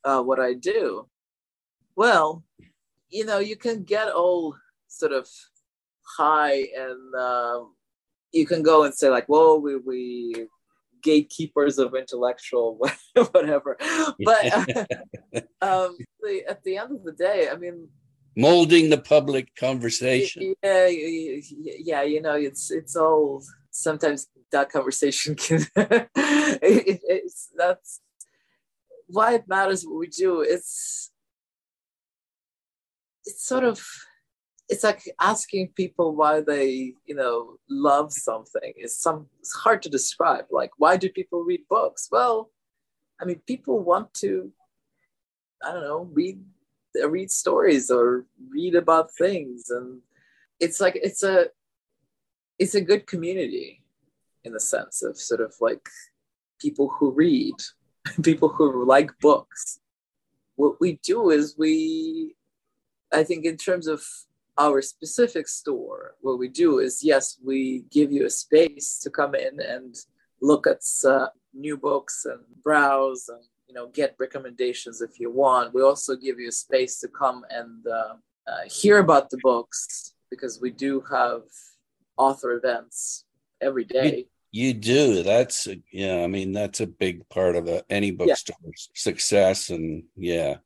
Uh, 0.04 0.22
what 0.22 0.38
I 0.38 0.52
do? 0.52 1.08
Well, 1.96 2.44
you 3.08 3.24
know, 3.24 3.38
you 3.38 3.56
can 3.56 3.84
get 3.84 4.08
all 4.08 4.56
sort 4.88 5.12
of 5.12 5.28
high 6.16 6.68
and 6.76 7.14
uh, 7.14 7.60
you 8.32 8.46
can 8.46 8.62
go 8.62 8.84
and 8.84 8.94
say 8.94 9.08
like, 9.08 9.26
"Whoa, 9.26 9.56
we 9.56 9.76
we 9.76 10.46
gatekeepers 11.02 11.78
of 11.78 11.94
intellectual 11.94 12.78
whatever." 13.14 13.76
But 14.24 14.52
um, 15.62 15.96
at 16.48 16.62
the 16.64 16.76
end 16.76 16.92
of 16.92 17.04
the 17.04 17.12
day, 17.12 17.48
I 17.50 17.56
mean, 17.56 17.88
molding 18.36 18.90
the 18.90 18.98
public 18.98 19.54
conversation. 19.56 20.54
Yeah, 20.62 20.88
yeah, 20.88 22.02
you 22.02 22.20
know, 22.20 22.34
it's 22.34 22.70
it's 22.70 22.96
all 22.96 23.42
sometimes 23.70 24.28
that 24.52 24.70
conversation 24.70 25.34
can 25.46 25.66
it, 25.76 27.00
it's 27.02 27.50
that's 27.56 28.00
why 29.08 29.34
it 29.34 29.48
matters 29.48 29.84
what 29.84 29.98
we 29.98 30.06
do 30.06 30.42
it's 30.42 31.10
it's 33.24 33.46
sort 33.46 33.64
of 33.64 33.84
it's 34.72 34.84
like 34.84 35.02
asking 35.20 35.68
people 35.82 36.08
why 36.20 36.40
they 36.40 36.94
you 37.06 37.16
know 37.20 37.56
love 37.68 38.12
something 38.12 38.72
it's 38.76 38.96
some 39.06 39.26
it's 39.40 39.52
hard 39.64 39.80
to 39.82 39.90
describe. 39.98 40.46
Like 40.50 40.72
why 40.78 40.96
do 40.96 41.08
people 41.18 41.42
read 41.50 41.62
books? 41.68 42.08
Well 42.10 42.50
i 43.20 43.24
mean 43.24 43.40
people 43.46 43.78
want 43.78 44.08
to 44.22 44.50
i 45.64 45.70
don't 45.72 45.86
know 45.88 46.08
read 46.20 46.38
uh, 47.00 47.08
read 47.08 47.30
stories 47.30 47.90
or 47.90 48.26
read 48.50 48.74
about 48.74 49.14
things. 49.14 49.70
And 49.70 50.00
it's 50.60 50.80
like 50.80 50.98
it's 51.02 51.22
a 51.22 51.46
it's 52.58 52.74
a 52.74 52.80
good 52.80 53.06
community 53.06 53.82
in 54.44 54.52
the 54.52 54.60
sense 54.60 55.02
of 55.02 55.16
sort 55.16 55.40
of 55.40 55.54
like 55.60 55.88
people 56.60 56.88
who 56.88 57.10
read 57.12 57.54
people 58.22 58.48
who 58.48 58.84
like 58.84 59.10
books. 59.20 59.80
What 60.56 60.80
we 60.80 60.98
do 61.02 61.30
is 61.30 61.56
we, 61.58 62.34
I 63.12 63.24
think, 63.24 63.46
in 63.46 63.56
terms 63.56 63.86
of 63.86 64.04
our 64.58 64.82
specific 64.82 65.48
store, 65.48 66.14
what 66.20 66.38
we 66.38 66.48
do 66.48 66.78
is 66.78 67.02
yes, 67.02 67.38
we 67.42 67.84
give 67.90 68.12
you 68.12 68.26
a 68.26 68.30
space 68.30 68.98
to 69.02 69.10
come 69.10 69.34
in 69.34 69.60
and 69.60 69.94
look 70.40 70.66
at 70.66 70.82
uh, 71.04 71.28
new 71.54 71.76
books 71.76 72.24
and 72.24 72.40
browse 72.62 73.28
and 73.28 73.42
you 73.68 73.74
know 73.74 73.88
get 73.88 74.16
recommendations 74.18 75.00
if 75.00 75.18
you 75.18 75.30
want. 75.30 75.74
We 75.74 75.82
also 75.82 76.16
give 76.16 76.38
you 76.38 76.48
a 76.48 76.52
space 76.52 77.00
to 77.00 77.08
come 77.08 77.44
and 77.50 77.86
uh, 77.86 78.14
uh, 78.46 78.68
hear 78.68 78.98
about 78.98 79.30
the 79.30 79.38
books 79.42 80.14
because 80.30 80.60
we 80.60 80.70
do 80.70 81.02
have 81.10 81.42
author 82.16 82.52
events 82.52 83.24
every 83.60 83.84
day. 83.84 84.26
You 84.50 84.74
do. 84.74 85.22
That's 85.22 85.66
yeah. 85.90 86.22
I 86.22 86.26
mean, 86.26 86.52
that's 86.52 86.80
a 86.80 86.86
big 86.86 87.26
part 87.30 87.56
of 87.56 87.68
a, 87.68 87.82
any 87.88 88.10
bookstore's 88.10 88.90
yeah. 88.90 88.92
success, 88.94 89.70
and 89.70 90.04
yeah. 90.14 90.56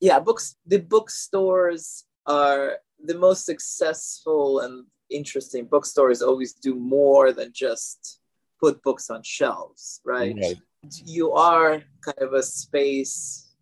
Yeah, 0.00 0.20
books. 0.20 0.56
The 0.66 0.78
bookstores 0.78 2.04
are 2.24 2.78
the 3.04 3.18
most 3.18 3.44
successful 3.44 4.60
and 4.60 4.84
interesting 5.10 5.66
bookstores. 5.66 6.22
Always 6.22 6.52
do 6.54 6.74
more 6.74 7.32
than 7.32 7.52
just 7.52 8.20
put 8.60 8.82
books 8.82 9.10
on 9.10 9.22
shelves, 9.22 10.00
right? 10.04 10.36
right. 10.36 10.56
You 11.04 11.32
are 11.32 11.82
kind 12.04 12.18
of 12.20 12.32
a 12.32 12.42
space 12.42 13.54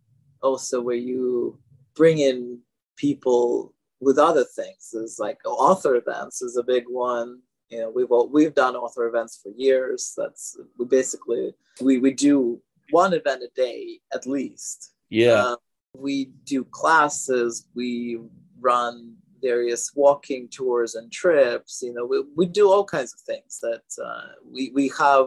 also 0.43 0.81
where 0.81 0.97
you 0.97 1.59
bring 1.95 2.19
in 2.19 2.61
people 2.97 3.75
with 4.01 4.19
other 4.19 4.45
things. 4.45 4.91
There's 4.93 5.19
like 5.19 5.39
author 5.47 5.97
events 5.97 6.43
is 6.43 6.57
a 6.57 6.63
big 6.63 6.85
one 6.89 7.41
you 7.75 7.81
know 7.81 7.91
we've 7.91 8.09
we've 8.31 8.55
done 8.55 8.77
author 8.77 9.07
events 9.07 9.41
for 9.43 9.51
years 9.57 10.13
that's 10.17 10.57
we 10.79 10.85
basically 10.87 11.55
we 11.81 11.99
we 11.99 12.13
do 12.13 12.61
one 12.91 13.13
event 13.13 13.43
a 13.43 13.49
day 13.57 13.99
at 14.13 14.27
least 14.27 14.93
yeah 15.09 15.45
uh, 15.45 15.57
we 15.97 16.27
do 16.45 16.65
classes 16.65 17.67
we 17.75 18.21
run 18.61 19.15
various 19.51 19.93
walking 19.95 20.49
tours 20.49 20.95
and 20.95 21.13
trips 21.13 21.83
you 21.83 21.93
know 21.95 22.07
we, 22.07 22.25
we 22.37 22.47
do 22.47 22.71
all 22.71 22.85
kinds 22.85 23.13
of 23.15 23.21
things 23.21 23.59
that 23.61 23.87
uh, 24.09 24.29
we 24.55 24.71
we 24.75 24.91
have 24.99 25.27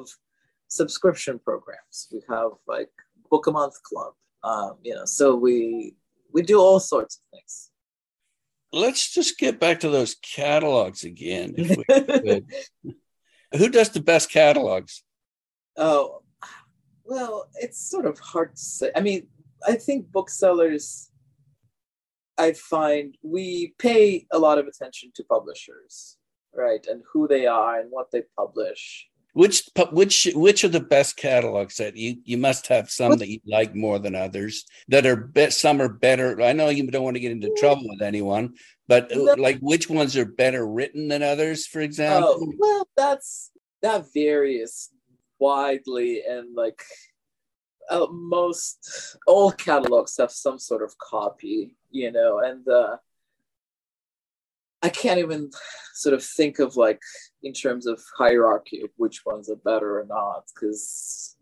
subscription 0.68 1.40
programs 1.40 2.08
we 2.12 2.22
have 2.30 2.52
like 2.68 2.92
book 3.30 3.48
a 3.48 3.52
month 3.52 3.78
club 3.84 4.14
um, 4.44 4.74
you 4.84 4.94
know 4.96 5.06
so 5.06 5.36
we 5.36 5.94
we 6.34 6.42
do 6.42 6.58
all 6.60 6.80
sorts 6.80 7.14
of 7.18 7.38
things 7.38 7.72
let's 8.72 9.14
just 9.14 9.38
get 9.38 9.60
back 9.60 9.82
to 9.82 9.90
those 9.90 10.16
catalogs 10.16 11.04
again. 11.04 11.56
Who 13.58 13.70
does 13.70 13.90
the 13.90 14.02
best 14.02 14.30
catalogs? 14.30 15.04
Oh, 15.78 16.22
well, 17.06 17.50
it's 17.56 17.90
sort 17.90 18.06
of 18.06 18.20
hard 18.20 18.56
to 18.56 18.62
say. 18.62 18.92
I 18.96 19.02
mean, 19.02 19.28
I 19.66 19.76
think 19.76 20.12
booksellers, 20.12 21.07
I 22.38 22.54
find 22.54 23.18
we 23.24 23.74
pay 23.80 24.28
a 24.32 24.40
lot 24.40 24.58
of 24.58 24.68
attention 24.68 25.12
to 25.16 25.24
publishers, 25.24 26.18
right? 26.54 26.86
And 26.88 27.04
who 27.12 27.28
they 27.28 27.48
are 27.48 27.80
and 27.80 27.92
what 27.92 28.12
they 28.12 28.24
publish. 28.38 29.08
Which 29.34 29.70
which 29.92 30.30
which 30.34 30.64
are 30.64 30.70
the 30.70 30.80
best 30.80 31.16
catalogs 31.16 31.78
that 31.78 31.96
you 31.96 32.18
you 32.24 32.38
must 32.38 32.66
have 32.68 32.90
some 32.90 33.18
that 33.18 33.28
you 33.28 33.40
like 33.46 33.76
more 33.76 34.00
than 34.00 34.16
others 34.16 34.66
that 34.88 35.06
are 35.06 35.16
be, 35.16 35.52
some 35.52 35.80
are 35.80 35.90
better. 35.90 36.42
I 36.42 36.54
know 36.54 36.70
you 36.70 36.90
don't 36.90 37.04
want 37.04 37.18
to 37.18 37.22
get 37.22 37.32
into 37.32 37.54
trouble 37.56 37.88
with 37.88 38.02
anyone, 38.02 38.56
but 38.88 39.16
uh, 39.16 39.36
like 39.38 39.60
which 39.60 39.92
ones 39.92 40.18
are 40.18 40.26
better 40.26 40.66
written 40.68 41.08
than 41.08 41.22
others, 41.22 41.68
for 41.68 41.82
example? 41.82 42.36
Oh, 42.42 42.54
well, 42.58 42.88
that's 42.98 43.52
that 43.84 44.06
varies 44.12 44.90
widely 45.40 46.24
and 46.28 46.56
like 46.56 46.82
uh, 47.90 48.08
most 48.12 49.18
all 49.26 49.52
catalogs 49.52 50.18
have 50.18 50.32
some 50.32 50.60
sort 50.60 50.84
of 50.84 50.98
copy, 50.98 51.76
you 51.92 52.12
know, 52.12 52.40
and 52.40 52.68
uh, 52.68 52.98
I 54.82 54.90
can't 54.90 55.20
even 55.20 55.52
sort 55.94 56.14
of 56.14 56.24
think 56.24 56.60
of 56.60 56.76
like 56.76 57.02
in 57.44 57.54
terms 57.54 57.88
of 57.88 58.02
hierarchy 58.18 58.82
of 58.82 58.90
which 58.98 59.26
ones 59.26 59.50
are 59.50 59.56
better 59.56 60.00
or 60.00 60.06
not 60.06 60.44
because 60.54 61.36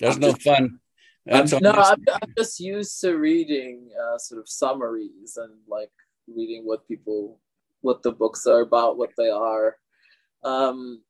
that's 0.00 0.16
I'm 0.16 0.20
no 0.20 0.32
just, 0.32 0.42
fun. 0.42 0.80
That's 1.26 1.52
I'm, 1.52 1.62
no, 1.62 1.72
I'm, 1.72 2.04
I'm, 2.22 2.34
just 2.36 2.58
used 2.60 3.00
to 3.02 3.16
reading 3.16 3.90
uh, 4.00 4.18
sort 4.18 4.40
of 4.40 4.48
summaries 4.48 5.36
and 5.36 5.52
like 5.68 5.90
reading 6.26 6.64
what 6.64 6.88
people, 6.88 7.38
what 7.82 8.02
the 8.02 8.12
books 8.12 8.46
are 8.46 8.60
about, 8.60 8.96
what 8.96 9.10
they 9.18 9.28
are. 9.28 9.76
Um, 10.42 11.02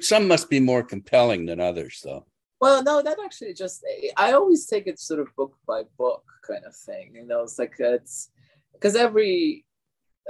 Some 0.00 0.26
must 0.28 0.48
be 0.48 0.60
more 0.60 0.82
compelling 0.82 1.46
than 1.46 1.60
others, 1.60 2.00
though. 2.02 2.24
Well, 2.60 2.82
no, 2.82 3.02
that 3.02 3.18
actually 3.22 3.54
just 3.54 3.84
I 4.16 4.32
always 4.32 4.66
take 4.66 4.86
it 4.86 4.98
sort 4.98 5.20
of 5.20 5.34
book 5.36 5.56
by 5.66 5.82
book 5.98 6.24
kind 6.46 6.64
of 6.64 6.74
thing. 6.74 7.12
You 7.14 7.26
know, 7.26 7.42
it's 7.42 7.58
like 7.58 7.74
it's 7.78 8.30
because 8.72 8.96
every 8.96 9.64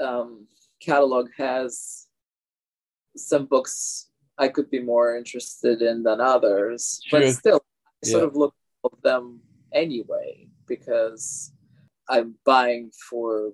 um, 0.01 0.47
catalog 0.81 1.29
has 1.37 2.07
some 3.17 3.47
books 3.47 4.11
I 4.39 4.49
could 4.49 4.71
be 4.71 4.81
more 4.81 5.17
interested 5.17 5.83
in 5.83 6.03
than 6.03 6.21
others, 6.21 7.01
True. 7.09 7.21
but 7.21 7.33
still, 7.33 7.65
I 8.05 8.09
sort 8.09 8.23
yeah. 8.23 8.29
of 8.29 8.37
look 8.37 8.55
at 8.85 9.03
them 9.03 9.41
anyway 9.73 10.49
because 10.67 11.53
I'm 12.09 12.35
buying 12.45 12.91
for 13.09 13.53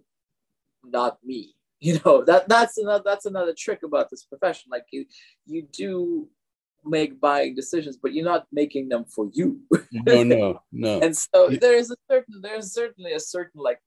not 0.84 1.18
me. 1.24 1.54
You 1.82 1.98
know 2.04 2.22
that 2.26 2.48
that's 2.48 2.78
another 2.78 3.02
that's 3.04 3.26
another 3.26 3.52
trick 3.58 3.82
about 3.82 4.08
this 4.08 4.22
profession. 4.22 4.70
Like 4.70 4.86
you, 4.92 5.04
you 5.46 5.62
do 5.62 6.28
make 6.84 7.20
buying 7.20 7.54
decisions, 7.54 7.96
but 7.96 8.12
you're 8.12 8.24
not 8.24 8.46
making 8.52 8.88
them 8.88 9.04
for 9.04 9.28
you. 9.32 9.60
no, 9.92 10.22
no, 10.22 10.60
no. 10.72 11.00
And 11.00 11.16
so 11.16 11.48
there's 11.48 11.90
a 11.90 11.96
certain 12.10 12.40
there's 12.42 12.72
certainly 12.72 13.12
a 13.12 13.20
certain 13.20 13.60
like 13.60 13.80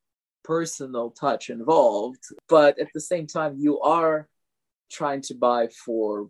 personal 0.43 1.11
touch 1.11 1.49
involved, 1.49 2.23
but 2.47 2.79
at 2.79 2.87
the 2.93 3.01
same 3.01 3.27
time, 3.27 3.55
you 3.57 3.79
are 3.81 4.27
trying 4.91 5.21
to 5.21 5.33
buy 5.33 5.67
for 5.67 6.29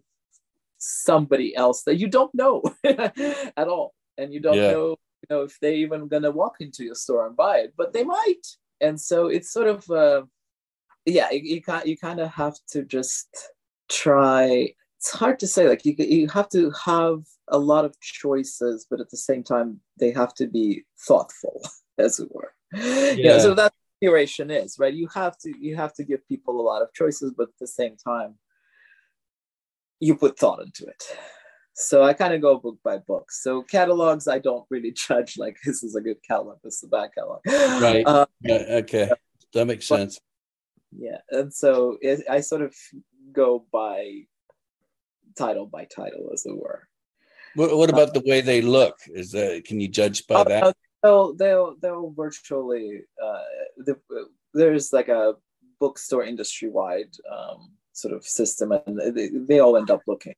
somebody 0.77 1.55
else 1.55 1.83
that 1.83 1.97
you 1.97 2.07
don't 2.07 2.33
know 2.33 2.61
at 2.83 3.67
all, 3.67 3.93
and 4.17 4.33
you 4.33 4.39
don't 4.39 4.57
yeah. 4.57 4.71
know 4.71 4.89
you 4.89 5.27
know 5.29 5.41
if 5.43 5.57
they're 5.59 5.73
even 5.73 6.07
gonna 6.07 6.31
walk 6.31 6.55
into 6.59 6.83
your 6.83 6.95
store 6.95 7.27
and 7.27 7.35
buy 7.35 7.59
it, 7.59 7.73
but 7.77 7.93
they 7.93 8.03
might. 8.03 8.47
And 8.81 8.99
so 8.99 9.27
it's 9.27 9.51
sort 9.51 9.67
of 9.67 9.89
uh, 9.89 10.23
yeah, 11.05 11.31
you, 11.31 11.61
you 11.67 11.79
you 11.85 11.97
kind 11.97 12.19
of 12.19 12.31
have 12.31 12.55
to 12.71 12.83
just 12.83 13.51
try 13.89 14.73
it's 15.05 15.13
hard 15.13 15.37
to 15.37 15.47
say 15.47 15.69
like 15.69 15.85
you, 15.85 15.93
you 15.99 16.27
have 16.29 16.49
to 16.49 16.71
have 16.83 17.23
a 17.49 17.59
lot 17.59 17.85
of 17.85 17.99
choices 18.01 18.87
but 18.89 18.99
at 18.99 19.09
the 19.11 19.17
same 19.17 19.43
time 19.43 19.79
they 19.99 20.11
have 20.11 20.33
to 20.33 20.47
be 20.47 20.83
thoughtful 21.07 21.61
as 21.99 22.19
it 22.19 22.29
were. 22.33 22.53
Yeah, 22.73 23.11
yeah. 23.11 23.39
so 23.39 23.53
that 23.53 23.71
curation 24.03 24.51
is 24.51 24.77
right? 24.79 24.93
You 24.93 25.07
have 25.13 25.37
to 25.39 25.53
you 25.59 25.75
have 25.75 25.93
to 25.95 26.03
give 26.03 26.27
people 26.27 26.59
a 26.59 26.65
lot 26.69 26.81
of 26.81 26.91
choices 26.93 27.33
but 27.37 27.49
at 27.49 27.59
the 27.59 27.67
same 27.67 27.95
time 27.97 28.35
you 29.99 30.15
put 30.15 30.39
thought 30.39 30.61
into 30.61 30.85
it. 30.85 31.03
So 31.75 32.03
i 32.03 32.13
kind 32.13 32.33
of 32.33 32.41
go 32.41 32.57
book 32.57 32.79
by 32.83 32.97
book. 32.97 33.31
So 33.31 33.61
catalogs 33.61 34.27
i 34.27 34.39
don't 34.39 34.65
really 34.71 34.91
judge 35.07 35.37
like 35.37 35.57
this 35.63 35.83
is 35.83 35.95
a 35.95 36.01
good 36.01 36.17
catalog 36.27 36.57
this 36.63 36.77
is 36.77 36.83
a 36.83 36.87
bad 36.87 37.11
catalog. 37.15 37.41
Right. 37.45 38.03
Uh, 38.07 38.25
yeah, 38.41 38.81
okay. 38.81 39.11
That 39.53 39.67
makes 39.67 39.87
but, 39.87 39.97
sense. 39.97 40.19
Yeah 40.97 41.19
and 41.29 41.53
so 41.53 41.99
it, 42.01 42.23
i 42.27 42.39
sort 42.39 42.63
of 42.63 42.73
go 43.31 43.65
by 43.71 44.25
title 45.35 45.65
by 45.65 45.85
title, 45.85 46.29
as 46.33 46.45
it 46.45 46.55
were. 46.55 46.87
What, 47.55 47.77
what 47.77 47.89
about 47.89 48.09
uh, 48.09 48.19
the 48.19 48.23
way 48.25 48.41
they 48.41 48.61
look? 48.61 48.97
Is 49.07 49.31
that 49.31 49.63
can 49.65 49.79
you 49.79 49.87
judge 49.87 50.27
by 50.27 50.35
uh, 50.35 50.43
that? 50.43 50.77
They'll 51.03 51.33
they'll 51.33 51.75
they'll 51.81 52.11
virtually 52.11 53.01
uh, 53.23 53.41
the, 53.77 53.99
there's 54.53 54.91
like 54.91 55.07
a 55.07 55.35
bookstore 55.79 56.23
industry 56.23 56.69
wide 56.69 57.11
um, 57.31 57.71
sort 57.93 58.13
of 58.13 58.25
system, 58.25 58.71
and 58.71 59.15
they, 59.15 59.29
they 59.29 59.59
all 59.59 59.77
end 59.77 59.91
up 59.91 60.01
looking. 60.07 60.35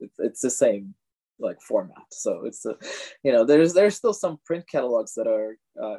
It's, 0.00 0.18
it's 0.18 0.40
the 0.40 0.50
same 0.50 0.94
like 1.38 1.60
format. 1.60 2.06
So 2.10 2.44
it's 2.44 2.64
a, 2.66 2.76
you 3.22 3.32
know, 3.32 3.44
there's 3.44 3.74
there's 3.74 3.96
still 3.96 4.14
some 4.14 4.38
print 4.44 4.68
catalogs 4.68 5.14
that 5.14 5.26
are 5.26 5.56
uh, 5.80 5.98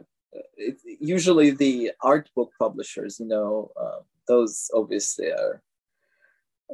it, 0.57 0.77
usually 0.99 1.51
the 1.51 1.91
art 2.01 2.29
book 2.35 2.51
publishers. 2.59 3.19
You 3.19 3.27
know, 3.27 3.71
uh, 3.79 3.99
those 4.27 4.69
obviously 4.73 5.27
are 5.27 5.61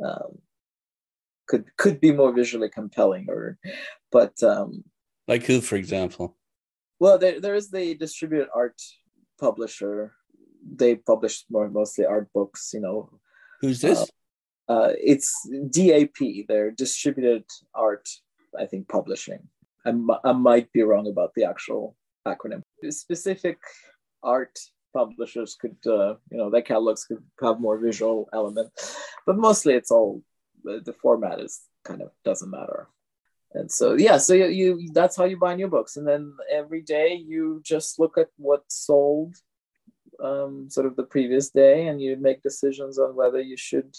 um, 0.04 0.40
could 1.50 1.66
could 1.78 2.00
be 2.00 2.12
more 2.14 2.32
visually 2.32 2.70
compelling 2.70 3.26
or 3.28 3.58
but 4.12 4.42
um 4.44 4.84
like 5.28 5.44
who 5.44 5.60
for 5.60 5.76
example? 5.76 6.38
well 7.00 7.18
there, 7.18 7.42
there 7.42 7.56
is 7.56 7.70
the 7.72 7.96
distributed 7.96 8.48
art 8.54 8.80
publisher. 9.40 10.14
They 10.82 10.96
publish 10.96 11.46
more 11.50 11.70
mostly 11.70 12.06
art 12.06 12.28
books 12.34 12.72
you 12.74 12.82
know. 12.82 13.10
Who's 13.62 13.82
this? 13.82 14.00
Uh, 14.00 14.72
uh, 14.74 14.94
it's 15.14 15.30
dap 15.72 16.20
they're 16.48 16.72
distributed 16.72 17.46
art 17.74 18.08
i 18.58 18.66
think 18.66 18.88
publishing. 18.88 19.42
I, 19.86 19.92
I 20.24 20.34
might 20.34 20.72
be 20.72 20.84
wrong 20.84 21.08
about 21.08 21.34
the 21.36 21.46
actual 21.46 21.96
acronym. 22.28 22.62
Specific 22.90 23.58
art 24.22 24.56
publishers 24.94 25.56
could 25.60 25.78
uh, 25.88 26.16
you 26.32 26.38
know 26.38 26.50
their 26.50 26.62
catalogs 26.62 27.06
could 27.06 27.24
have 27.42 27.60
more 27.60 27.78
visual 27.78 28.28
element 28.34 28.70
but 29.26 29.38
mostly 29.38 29.74
it's 29.74 29.92
all 29.92 30.22
the, 30.64 30.94
format 30.94 31.40
is 31.40 31.62
kind 31.84 32.02
of 32.02 32.12
doesn't 32.24 32.50
matter. 32.50 32.88
And 33.54 33.72
so 33.72 33.96
yeah 33.96 34.18
so 34.18 34.34
you, 34.34 34.46
you 34.46 34.90
that's 34.94 35.16
how 35.16 35.26
you 35.26 35.38
buy 35.38 35.56
new 35.56 35.68
books. 35.68 35.98
And 35.98 36.08
then 36.08 36.34
every 36.52 36.82
day 36.82 37.16
you 37.16 37.62
just 37.64 38.00
look 38.00 38.18
at 38.18 38.30
what 38.38 38.64
sold 38.68 39.36
um, 40.24 40.70
sort 40.70 40.86
of 40.86 40.96
the 40.96 41.04
previous 41.04 41.50
day 41.50 41.88
and 41.88 42.02
you 42.02 42.18
make 42.18 42.44
decisions 42.44 43.00
on 43.00 43.16
whether 43.16 43.42
you 43.42 43.58
should 43.58 43.96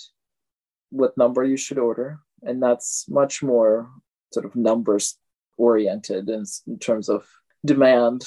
what 0.90 1.16
number 1.16 1.44
you 1.44 1.57
should 1.57 1.79
order. 1.79 2.20
And 2.42 2.62
that's 2.62 3.07
much 3.09 3.42
more 3.42 3.90
sort 4.33 4.46
of 4.46 4.57
numbers 4.57 5.16
oriented 5.57 6.29
in, 6.29 6.44
in 6.66 6.79
terms 6.79 7.09
of 7.09 7.27
demand. 7.64 8.25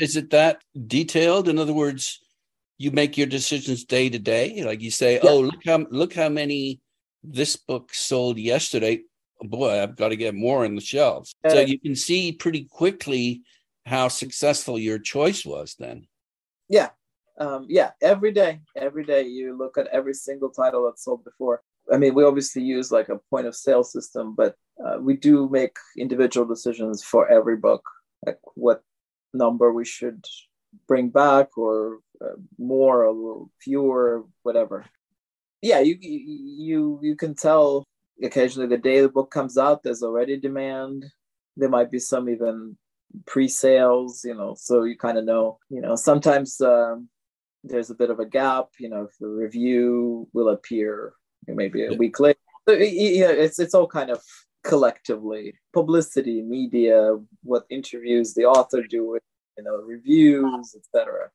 Is 0.00 0.16
it 0.16 0.30
that 0.30 0.62
detailed? 0.86 1.48
In 1.48 1.58
other 1.58 1.72
words 1.72 2.20
you 2.80 2.90
make 2.90 3.18
your 3.18 3.26
decisions 3.26 3.84
day 3.84 4.08
to 4.08 4.18
day? 4.18 4.62
Like 4.64 4.80
you 4.80 4.90
say 4.90 5.14
yeah. 5.14 5.30
oh 5.30 5.40
look 5.40 5.62
how 5.66 5.86
look 5.90 6.14
how 6.14 6.30
many 6.30 6.80
this 7.22 7.56
book 7.56 7.92
sold 7.94 8.38
yesterday. 8.38 9.02
Boy, 9.42 9.82
I've 9.82 9.96
got 9.96 10.08
to 10.08 10.16
get 10.16 10.34
more 10.34 10.64
in 10.64 10.74
the 10.74 10.80
shelves. 10.80 11.34
So 11.48 11.60
you 11.60 11.78
can 11.78 11.96
see 11.96 12.32
pretty 12.32 12.64
quickly 12.64 13.42
how 13.86 14.08
successful 14.08 14.78
your 14.78 14.98
choice 14.98 15.44
was 15.44 15.76
then. 15.78 16.06
Yeah. 16.68 16.90
Um, 17.38 17.66
yeah. 17.68 17.92
Every 18.02 18.32
day, 18.32 18.60
every 18.76 19.04
day 19.04 19.22
you 19.22 19.56
look 19.56 19.78
at 19.78 19.86
every 19.88 20.12
single 20.12 20.50
title 20.50 20.84
that 20.84 20.98
sold 20.98 21.24
before. 21.24 21.62
I 21.90 21.96
mean, 21.96 22.14
we 22.14 22.24
obviously 22.24 22.62
use 22.62 22.92
like 22.92 23.08
a 23.08 23.18
point 23.30 23.46
of 23.46 23.56
sale 23.56 23.82
system, 23.82 24.34
but 24.34 24.54
uh, 24.84 24.98
we 25.00 25.16
do 25.16 25.48
make 25.48 25.76
individual 25.96 26.46
decisions 26.46 27.02
for 27.02 27.28
every 27.28 27.56
book, 27.56 27.82
like 28.26 28.38
what 28.54 28.82
number 29.32 29.72
we 29.72 29.84
should 29.86 30.24
bring 30.86 31.08
back 31.08 31.56
or 31.56 31.98
uh, 32.22 32.36
more 32.58 33.06
or 33.06 33.46
fewer, 33.58 34.24
whatever 34.42 34.84
yeah, 35.62 35.80
you 35.80 35.96
you 36.00 36.98
you 37.02 37.16
can 37.16 37.34
tell 37.34 37.84
occasionally 38.22 38.68
the 38.68 38.78
day 38.78 39.00
the 39.00 39.08
book 39.08 39.30
comes 39.30 39.58
out, 39.58 39.82
there's 39.82 40.02
already 40.02 40.38
demand. 40.38 41.06
There 41.56 41.68
might 41.68 41.90
be 41.90 41.98
some 41.98 42.28
even 42.28 42.76
pre-sales, 43.26 44.24
you 44.24 44.34
know, 44.34 44.54
so 44.58 44.84
you 44.84 44.96
kind 44.96 45.18
of 45.18 45.24
know, 45.24 45.58
you 45.68 45.80
know, 45.80 45.96
sometimes 45.96 46.60
um, 46.60 47.08
there's 47.64 47.90
a 47.90 47.94
bit 47.94 48.10
of 48.10 48.20
a 48.20 48.26
gap, 48.26 48.68
you 48.78 48.88
know, 48.88 49.04
if 49.04 49.18
the 49.18 49.26
review 49.26 50.28
will 50.32 50.48
appear 50.48 51.12
maybe 51.46 51.84
a 51.84 51.94
week 51.94 52.20
later. 52.20 52.38
So, 52.68 52.74
yeah, 52.74 53.30
it's 53.30 53.58
it's 53.58 53.74
all 53.74 53.86
kind 53.86 54.10
of 54.10 54.22
collectively 54.62 55.54
publicity, 55.72 56.42
media, 56.42 57.16
what 57.42 57.64
interviews 57.70 58.34
the 58.34 58.44
author 58.44 58.82
do, 58.82 59.18
you 59.56 59.64
know, 59.64 59.76
reviews, 59.76 60.74
etc. 60.76 61.30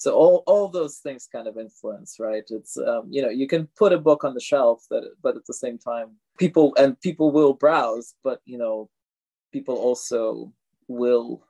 so 0.00 0.14
all, 0.14 0.42
all 0.46 0.66
those 0.66 0.96
things 0.96 1.28
kind 1.30 1.46
of 1.46 1.58
influence 1.58 2.16
right? 2.18 2.44
It's 2.48 2.78
um, 2.78 3.04
you 3.10 3.20
know 3.20 3.28
you 3.28 3.46
can 3.46 3.68
put 3.76 3.92
a 3.92 3.98
book 3.98 4.24
on 4.24 4.32
the 4.32 4.40
shelf 4.40 4.86
that 4.90 5.04
but 5.22 5.36
at 5.36 5.44
the 5.46 5.52
same 5.54 5.76
time 5.76 6.16
people 6.38 6.74
and 6.78 6.98
people 7.00 7.30
will 7.30 7.52
browse 7.52 8.14
but 8.24 8.40
you 8.46 8.56
know 8.56 8.88
people 9.52 9.76
also 9.76 10.52
will 10.88 11.42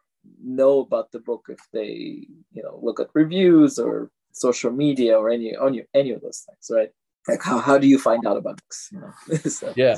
know 0.42 0.80
about 0.80 1.12
the 1.12 1.20
book 1.20 1.46
if 1.48 1.60
they 1.72 2.26
you 2.52 2.62
know 2.62 2.80
look 2.82 2.98
at 2.98 3.14
reviews 3.14 3.78
or 3.78 4.10
social 4.32 4.72
media 4.72 5.16
or 5.16 5.30
any 5.30 5.56
any, 5.56 5.84
any 5.94 6.10
of 6.10 6.20
those 6.20 6.44
things 6.46 6.70
right? 6.76 6.90
Like 7.28 7.42
how, 7.42 7.58
how 7.58 7.78
do 7.78 7.86
you 7.86 7.98
find 8.00 8.26
out 8.26 8.36
about 8.36 8.56
books 8.56 8.88
you 8.92 9.00
know? 9.00 9.12
So. 9.48 9.72
yeah 9.76 9.96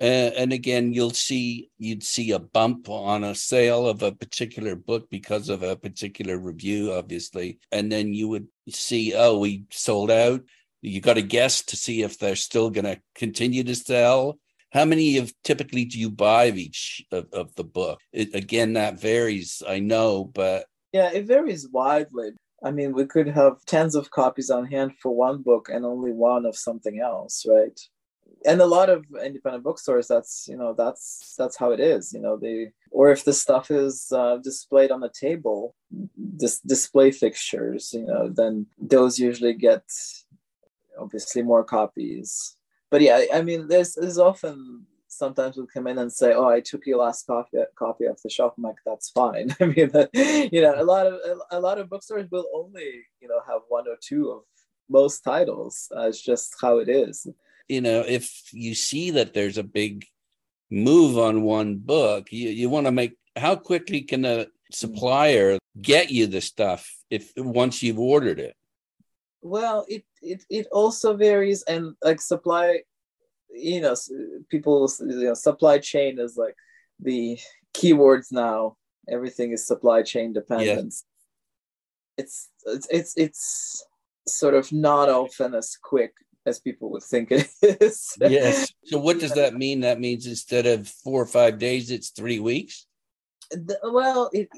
and, 0.00 0.34
and 0.34 0.52
again 0.52 0.92
you'll 0.92 1.10
see 1.10 1.70
you'd 1.78 2.02
see 2.02 2.32
a 2.32 2.38
bump 2.38 2.88
on 2.88 3.24
a 3.24 3.34
sale 3.34 3.88
of 3.88 4.02
a 4.02 4.12
particular 4.12 4.76
book 4.76 5.08
because 5.10 5.48
of 5.48 5.62
a 5.62 5.76
particular 5.76 6.38
review 6.38 6.92
obviously. 6.92 7.58
And 7.72 7.90
then 7.90 8.14
you 8.14 8.28
would 8.28 8.48
see 8.68 9.14
oh 9.14 9.38
we 9.38 9.64
sold 9.70 10.10
out. 10.10 10.42
You 10.80 11.00
got 11.00 11.14
to 11.14 11.22
guess 11.22 11.62
to 11.62 11.76
see 11.76 12.02
if 12.02 12.18
they're 12.18 12.36
still 12.36 12.70
going 12.70 12.84
to 12.84 13.00
continue 13.14 13.64
to 13.64 13.74
sell. 13.74 14.38
How 14.70 14.84
many 14.84 15.16
of 15.16 15.32
typically 15.42 15.86
do 15.86 15.98
you 15.98 16.10
buy 16.10 16.44
of 16.44 16.56
each 16.56 17.04
of, 17.10 17.26
of 17.32 17.54
the 17.56 17.64
book? 17.64 18.00
It, 18.12 18.34
again 18.34 18.74
that 18.74 19.00
varies 19.00 19.62
i 19.66 19.78
know 19.78 20.24
but 20.24 20.66
yeah 20.92 21.10
it 21.12 21.26
varies 21.26 21.68
widely. 21.68 22.30
I 22.62 22.72
mean, 22.72 22.92
we 22.92 23.06
could 23.06 23.28
have 23.28 23.64
tens 23.66 23.94
of 23.94 24.10
copies 24.10 24.50
on 24.50 24.66
hand 24.66 24.92
for 25.00 25.14
one 25.14 25.42
book 25.42 25.68
and 25.72 25.86
only 25.86 26.12
one 26.12 26.44
of 26.44 26.56
something 26.56 27.00
else, 27.00 27.46
right? 27.48 27.78
And 28.46 28.60
a 28.60 28.66
lot 28.66 28.88
of 28.88 29.04
independent 29.24 29.64
bookstores, 29.64 30.06
that's 30.06 30.46
you 30.48 30.56
know, 30.56 30.72
that's 30.72 31.34
that's 31.36 31.56
how 31.56 31.72
it 31.72 31.80
is. 31.80 32.12
You 32.12 32.20
know, 32.20 32.36
they 32.36 32.72
or 32.90 33.10
if 33.10 33.24
the 33.24 33.32
stuff 33.32 33.70
is 33.70 34.12
uh, 34.12 34.38
displayed 34.38 34.90
on 34.90 35.00
the 35.00 35.10
table, 35.10 35.74
this 36.16 36.60
display 36.60 37.10
fixtures, 37.10 37.92
you 37.92 38.06
know, 38.06 38.28
then 38.28 38.66
those 38.78 39.18
usually 39.18 39.54
get 39.54 39.82
obviously 40.98 41.42
more 41.42 41.64
copies. 41.64 42.56
But 42.90 43.02
yeah, 43.02 43.24
I 43.34 43.42
mean, 43.42 43.68
there's 43.68 43.94
there's 43.94 44.18
often 44.18 44.86
sometimes 45.08 45.56
we'll 45.56 45.66
come 45.66 45.86
in 45.86 45.98
and 45.98 46.12
say, 46.12 46.32
"Oh, 46.32 46.48
I 46.48 46.60
took 46.60 46.86
your 46.86 46.98
last 46.98 47.26
copy 47.26 47.58
copy 47.76 48.04
off 48.06 48.22
the 48.22 48.30
shelf." 48.30 48.54
I'm 48.56 48.64
like, 48.64 48.76
"That's 48.86 49.10
fine." 49.10 49.54
I 49.60 49.66
mean, 49.66 49.90
you 50.52 50.62
know, 50.62 50.74
a 50.76 50.84
lot 50.84 51.06
of 51.06 51.14
a 51.50 51.60
lot 51.60 51.78
of 51.78 51.90
bookstores 51.90 52.30
will 52.30 52.46
only 52.54 53.04
you 53.20 53.28
know 53.28 53.40
have 53.46 53.62
one 53.68 53.86
or 53.88 53.96
two 54.00 54.30
of 54.30 54.42
most 54.88 55.20
titles. 55.20 55.90
Uh, 55.94 56.08
it's 56.08 56.22
just 56.22 56.54
how 56.60 56.78
it 56.78 56.88
is. 56.88 57.26
You 57.68 57.80
know, 57.80 58.00
if 58.00 58.52
you 58.52 58.74
see 58.74 59.10
that 59.12 59.34
there's 59.34 59.58
a 59.58 59.62
big 59.62 60.06
move 60.70 61.18
on 61.18 61.42
one 61.42 61.76
book, 61.76 62.32
you 62.32 62.48
you 62.50 62.68
want 62.68 62.86
to 62.86 62.92
make 62.92 63.16
how 63.36 63.56
quickly 63.56 64.02
can 64.02 64.24
a 64.24 64.46
supplier 64.72 65.58
get 65.80 66.10
you 66.10 66.26
the 66.26 66.40
stuff 66.40 66.90
if 67.10 67.32
once 67.36 67.82
you've 67.82 67.98
ordered 67.98 68.40
it? 68.40 68.54
Well, 69.42 69.84
it 69.88 70.04
it 70.22 70.44
it 70.50 70.66
also 70.72 71.16
varies, 71.16 71.62
and 71.62 71.94
like 72.02 72.20
supply 72.20 72.80
you 73.50 73.80
know 73.80 73.94
people 74.48 74.90
you 75.00 75.24
know 75.24 75.34
supply 75.34 75.78
chain 75.78 76.18
is 76.18 76.36
like 76.36 76.54
the 77.00 77.38
keywords 77.74 78.26
now 78.30 78.76
everything 79.08 79.52
is 79.52 79.66
supply 79.66 80.02
chain 80.02 80.32
dependent 80.32 80.94
yeah. 80.94 82.22
it's, 82.22 82.48
it's 82.66 82.86
it's 82.90 83.16
it's 83.16 83.84
sort 84.26 84.54
of 84.54 84.70
not 84.72 85.08
often 85.08 85.54
as 85.54 85.76
quick 85.82 86.12
as 86.48 86.60
people 86.60 86.90
would 86.90 87.02
think 87.02 87.30
it 87.30 87.48
is. 87.62 88.16
Yes. 88.20 88.72
So 88.84 88.98
what 88.98 89.20
does 89.20 89.34
that 89.34 89.54
mean? 89.54 89.80
That 89.80 90.00
means 90.00 90.26
instead 90.26 90.66
of 90.66 90.88
four 90.88 91.22
or 91.22 91.26
five 91.26 91.58
days 91.58 91.90
it's 91.90 92.10
three 92.10 92.40
weeks? 92.40 92.86
Well 93.82 94.30
it, 94.32 94.48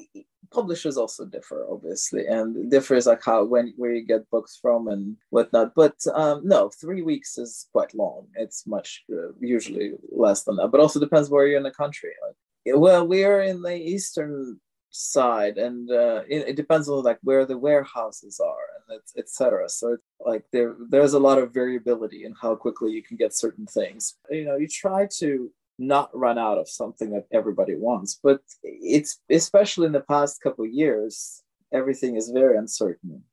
publishers 0.51 0.97
also 0.97 1.25
differ 1.25 1.65
obviously 1.69 2.27
and 2.27 2.69
differs 2.69 3.07
like 3.07 3.23
how 3.23 3.45
when 3.45 3.73
where 3.77 3.93
you 3.93 4.05
get 4.05 4.29
books 4.29 4.57
from 4.61 4.87
and 4.87 5.17
whatnot. 5.29 5.73
But 5.75 5.95
um, 6.13 6.41
no 6.43 6.69
three 6.69 7.01
weeks 7.01 7.37
is 7.37 7.67
quite 7.71 7.93
long. 7.93 8.27
It's 8.35 8.67
much 8.67 9.03
uh, 9.11 9.33
usually 9.39 9.93
less 10.11 10.43
than 10.43 10.57
that. 10.57 10.69
But 10.69 10.81
also 10.81 10.99
depends 10.99 11.29
where 11.29 11.47
you're 11.47 11.57
in 11.57 11.63
the 11.63 11.71
country. 11.71 12.11
Like, 12.25 12.35
well 12.75 13.07
we're 13.07 13.41
in 13.41 13.61
the 13.61 13.75
eastern 13.75 14.59
side 14.91 15.57
and 15.57 15.89
uh, 15.89 16.21
it, 16.27 16.49
it, 16.49 16.55
depends 16.55 16.89
on 16.89 17.03
like 17.03 17.17
where 17.23 17.45
the 17.45 17.57
warehouses 17.57 18.39
are 18.39 18.65
and 18.89 18.99
etc 19.17 19.67
so 19.69 19.93
it's 19.93 20.00
like 20.25 20.43
there 20.51 20.75
there's 20.89 21.13
a 21.13 21.19
lot 21.19 21.37
of 21.37 21.53
variability 21.53 22.25
in 22.25 22.33
how 22.41 22.55
quickly 22.55 22.91
you 22.91 23.03
can 23.03 23.17
get 23.17 23.35
certain 23.35 23.65
things. 23.65 24.15
You 24.29 24.45
know 24.45 24.55
you 24.57 24.67
try 24.67 25.07
to 25.19 25.51
not 25.81 26.15
run 26.15 26.37
out 26.37 26.57
of 26.57 26.69
something 26.69 27.11
that 27.11 27.25
everybody 27.31 27.75
wants. 27.75 28.19
But 28.21 28.41
it's 28.63 29.19
especially 29.29 29.87
in 29.87 29.91
the 29.91 30.01
past 30.01 30.41
couple 30.41 30.65
years, 30.65 31.41
everything 31.73 32.15
is 32.15 32.29
very 32.29 32.57
uncertain. 32.57 33.23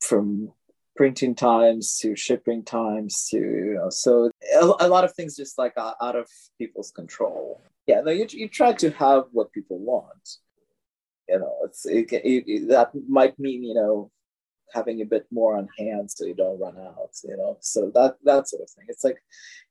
From 0.00 0.52
printing 0.96 1.34
times 1.34 1.96
to 1.98 2.16
shipping 2.16 2.64
times 2.64 3.28
to 3.30 3.38
you 3.38 3.74
know 3.74 3.88
so 3.88 4.32
a, 4.60 4.64
a 4.80 4.88
lot 4.88 5.04
of 5.04 5.14
things 5.14 5.36
just 5.36 5.56
like 5.56 5.72
out 5.78 6.16
of 6.16 6.26
people's 6.58 6.90
control. 6.90 7.62
Yeah 7.86 8.00
no, 8.00 8.10
you, 8.10 8.26
you 8.30 8.48
try 8.48 8.72
to 8.72 8.90
have 8.90 9.24
what 9.30 9.52
people 9.52 9.78
want. 9.78 10.24
You 11.28 11.38
know 11.38 11.54
it's 11.64 11.86
it, 11.86 12.08
it, 12.10 12.68
that 12.68 12.90
might 13.08 13.38
mean 13.38 13.62
you 13.62 13.74
know 13.74 14.10
having 14.72 15.00
a 15.00 15.06
bit 15.06 15.26
more 15.30 15.56
on 15.56 15.68
hand 15.78 16.10
so 16.10 16.24
you 16.24 16.34
don't 16.34 16.60
run 16.60 16.76
out 16.78 17.10
you 17.24 17.36
know? 17.36 17.56
So 17.60 17.90
that 17.94 18.16
that 18.24 18.48
sort 18.48 18.62
of 18.62 18.70
thing. 18.70 18.84
It's 18.88 19.04
like 19.04 19.22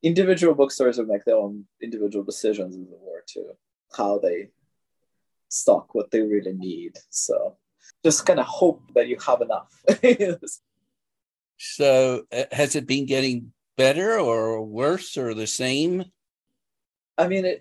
individual 0.02 0.54
bookstores 0.54 0.98
would 0.98 1.08
make 1.08 1.24
their 1.24 1.36
own 1.36 1.64
individual 1.82 2.24
decisions 2.24 2.74
as 2.74 2.82
it 2.82 2.98
were 3.00 3.24
to 3.34 3.56
how 3.96 4.18
they 4.18 4.48
stock 5.48 5.94
what 5.94 6.10
they 6.10 6.20
really 6.20 6.52
need. 6.52 6.98
So 7.10 7.56
just 8.04 8.26
kind 8.26 8.40
of 8.40 8.46
hope 8.46 8.82
that 8.94 9.08
you 9.08 9.18
have 9.26 9.40
enough. 9.40 9.72
So 11.60 12.22
uh, 12.30 12.44
has 12.52 12.76
it 12.76 12.86
been 12.86 13.04
getting 13.04 13.52
better 13.76 14.18
or 14.18 14.62
worse 14.62 15.16
or 15.16 15.34
the 15.34 15.48
same? 15.48 16.04
I 17.16 17.26
mean 17.26 17.44
it, 17.44 17.60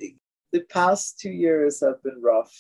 the 0.54 0.62
past 0.62 1.19
two 1.19 1.32
years 1.32 1.82
have 1.82 2.02
been 2.04 2.21
rough 2.21 2.54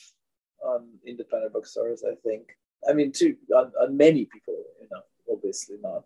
on 0.63 0.87
independent 1.05 1.53
bookstores 1.53 2.03
i 2.03 2.15
think 2.27 2.49
I 2.89 2.93
mean, 2.93 3.11
to 3.13 3.35
on, 3.55 3.97
many 3.97 4.25
people, 4.25 4.55
you 4.81 4.87
know, 4.91 5.01
obviously 5.31 5.77
not, 5.81 6.03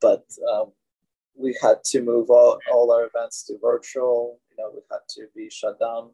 but 0.00 0.24
um, 0.52 0.72
we 1.36 1.56
had 1.62 1.84
to 1.84 2.02
move 2.02 2.30
all, 2.30 2.58
all 2.72 2.92
our 2.92 3.06
events 3.06 3.44
to 3.44 3.58
virtual. 3.60 4.40
You 4.50 4.56
know, 4.62 4.70
we 4.74 4.80
had 4.90 5.00
to 5.10 5.26
be 5.34 5.48
shut 5.50 5.78
down, 5.78 6.10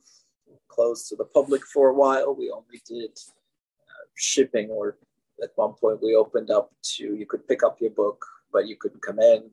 closed 0.69 1.09
to 1.09 1.17
the 1.17 1.25
public 1.25 1.65
for 1.65 1.89
a 1.89 1.95
while. 1.95 2.35
We 2.35 2.51
only 2.51 2.83
did 2.87 3.11
uh, 3.11 4.07
shipping, 4.15 4.69
or 4.69 4.99
at 5.43 5.51
one 5.57 5.75
point 5.75 6.03
we 6.03 6.15
opened 6.15 6.51
up 6.51 6.71
to 6.97 7.15
you 7.15 7.27
could 7.27 7.47
pick 7.49 7.63
up 7.63 7.81
your 7.81 7.91
book, 7.91 8.25
but 8.53 8.67
you 8.67 8.77
couldn't 8.77 9.03
come 9.03 9.21
in. 9.21 9.51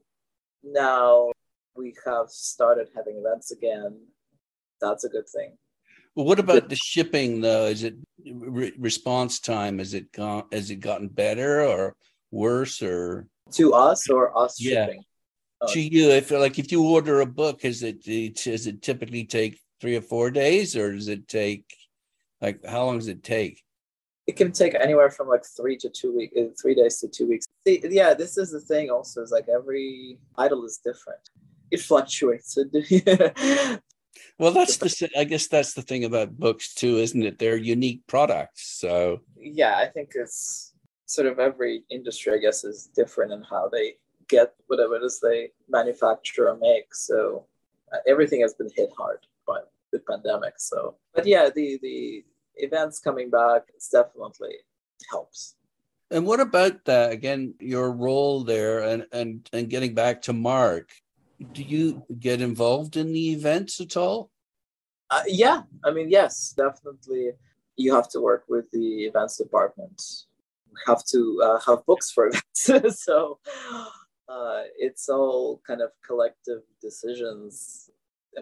Now 0.63 1.31
we 1.75 1.95
have 2.05 2.29
started 2.29 2.89
having 2.95 3.17
events 3.17 3.51
again. 3.51 3.97
That's 4.79 5.05
a 5.05 5.09
good 5.09 5.29
thing. 5.29 5.57
Well, 6.15 6.25
what 6.25 6.39
about 6.39 6.67
the 6.67 6.75
shipping 6.75 7.41
though? 7.41 7.65
Is 7.65 7.83
it 7.83 7.95
re- 8.25 8.73
response 8.77 9.39
time? 9.39 9.79
Has 9.79 9.93
it 9.93 10.11
gone? 10.11 10.43
Has 10.51 10.69
it 10.69 10.77
gotten 10.77 11.07
better 11.07 11.61
or 11.65 11.95
worse 12.31 12.81
or 12.81 13.27
to 13.51 13.73
us 13.73 14.09
or 14.09 14.37
us 14.37 14.59
yeah. 14.59 14.85
shipping? 14.85 15.03
Oh. 15.61 15.73
To 15.73 15.79
you, 15.79 16.09
if 16.09 16.31
like 16.31 16.59
if 16.59 16.71
you 16.71 16.83
order 16.83 17.21
a 17.21 17.25
book, 17.25 17.63
is 17.63 17.83
it 17.83 18.03
does 18.03 18.67
it 18.67 18.81
typically 18.81 19.25
take 19.25 19.59
three 19.79 19.95
or 19.95 20.01
four 20.01 20.31
days, 20.31 20.75
or 20.75 20.91
does 20.91 21.07
it 21.07 21.27
take 21.27 21.65
like 22.41 22.65
how 22.65 22.85
long 22.85 22.97
does 22.97 23.07
it 23.07 23.23
take? 23.23 23.63
It 24.27 24.35
can 24.35 24.51
take 24.51 24.75
anywhere 24.75 25.11
from 25.11 25.29
like 25.29 25.43
three 25.45 25.77
to 25.77 25.89
two 25.89 26.15
weeks, 26.15 26.33
uh, 26.37 26.49
three 26.61 26.75
days 26.75 26.99
to 26.99 27.07
two 27.07 27.27
weeks. 27.27 27.45
See, 27.65 27.81
yeah, 27.89 28.13
this 28.13 28.37
is 28.37 28.51
the 28.51 28.59
thing. 28.59 28.89
Also, 28.89 29.21
is 29.21 29.31
like 29.31 29.47
every 29.47 30.17
title 30.35 30.65
is 30.65 30.79
different. 30.83 31.21
It 31.69 31.79
fluctuates. 31.79 32.57
Well, 34.37 34.51
that's 34.51 34.77
the. 34.77 35.09
I 35.17 35.23
guess 35.23 35.47
that's 35.47 35.73
the 35.73 35.81
thing 35.81 36.03
about 36.03 36.37
books 36.37 36.73
too, 36.73 36.97
isn't 36.97 37.23
it? 37.23 37.39
They're 37.39 37.57
unique 37.57 38.05
products. 38.07 38.79
So 38.79 39.21
yeah, 39.37 39.77
I 39.77 39.87
think 39.87 40.11
it's 40.15 40.73
sort 41.05 41.27
of 41.27 41.39
every 41.39 41.83
industry. 41.89 42.33
I 42.33 42.37
guess 42.37 42.63
is 42.63 42.89
different 42.95 43.31
in 43.31 43.43
how 43.43 43.69
they 43.69 43.95
get 44.27 44.53
whatever 44.67 44.95
it 44.95 45.03
is 45.03 45.19
they 45.19 45.51
manufacture 45.69 46.49
or 46.49 46.57
make. 46.57 46.93
So 46.95 47.45
uh, 47.93 47.97
everything 48.07 48.41
has 48.41 48.53
been 48.53 48.69
hit 48.75 48.89
hard 48.97 49.19
by 49.45 49.59
the 49.91 49.99
pandemic. 49.99 50.55
So, 50.57 50.95
but 51.13 51.25
yeah, 51.25 51.49
the 51.53 51.79
the 51.81 52.23
events 52.55 52.99
coming 52.99 53.29
back, 53.29 53.63
it's 53.75 53.89
definitely 53.89 54.55
helps. 55.09 55.55
And 56.09 56.25
what 56.25 56.39
about 56.39 56.83
that 56.85 57.11
again? 57.11 57.53
Your 57.59 57.91
role 57.91 58.43
there, 58.43 58.81
and 58.83 59.05
and 59.11 59.47
and 59.53 59.69
getting 59.69 59.93
back 59.93 60.23
to 60.23 60.33
Mark, 60.33 60.89
do 61.51 61.63
you 61.63 62.05
get 62.19 62.41
involved 62.41 62.97
in 62.97 63.13
the 63.13 63.31
events 63.31 63.79
at 63.81 63.97
all? 63.97 64.29
Uh, 65.09 65.23
yeah, 65.27 65.63
I 65.83 65.91
mean, 65.91 66.09
yes, 66.09 66.53
definitely. 66.55 67.31
You 67.75 67.93
have 67.95 68.09
to 68.09 68.21
work 68.21 68.45
with 68.47 68.69
the 68.71 69.05
events 69.05 69.37
department. 69.37 70.01
You 70.69 70.77
have 70.87 71.03
to 71.05 71.41
uh, 71.43 71.59
have 71.65 71.85
books 71.85 72.11
for 72.11 72.27
events. 72.63 73.03
so 73.03 73.39
uh, 74.29 74.61
it's 74.77 75.09
all 75.09 75.61
kind 75.67 75.81
of 75.81 75.91
collective 76.05 76.61
decisions. 76.81 77.89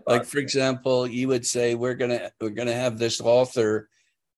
Like, 0.05 0.25
for 0.25 0.37
example, 0.37 1.07
you 1.07 1.27
would 1.29 1.45
say 1.45 1.73
we're 1.73 1.95
gonna 1.95 2.31
we're 2.39 2.51
gonna 2.51 2.73
have 2.73 2.99
this 2.99 3.19
author 3.19 3.89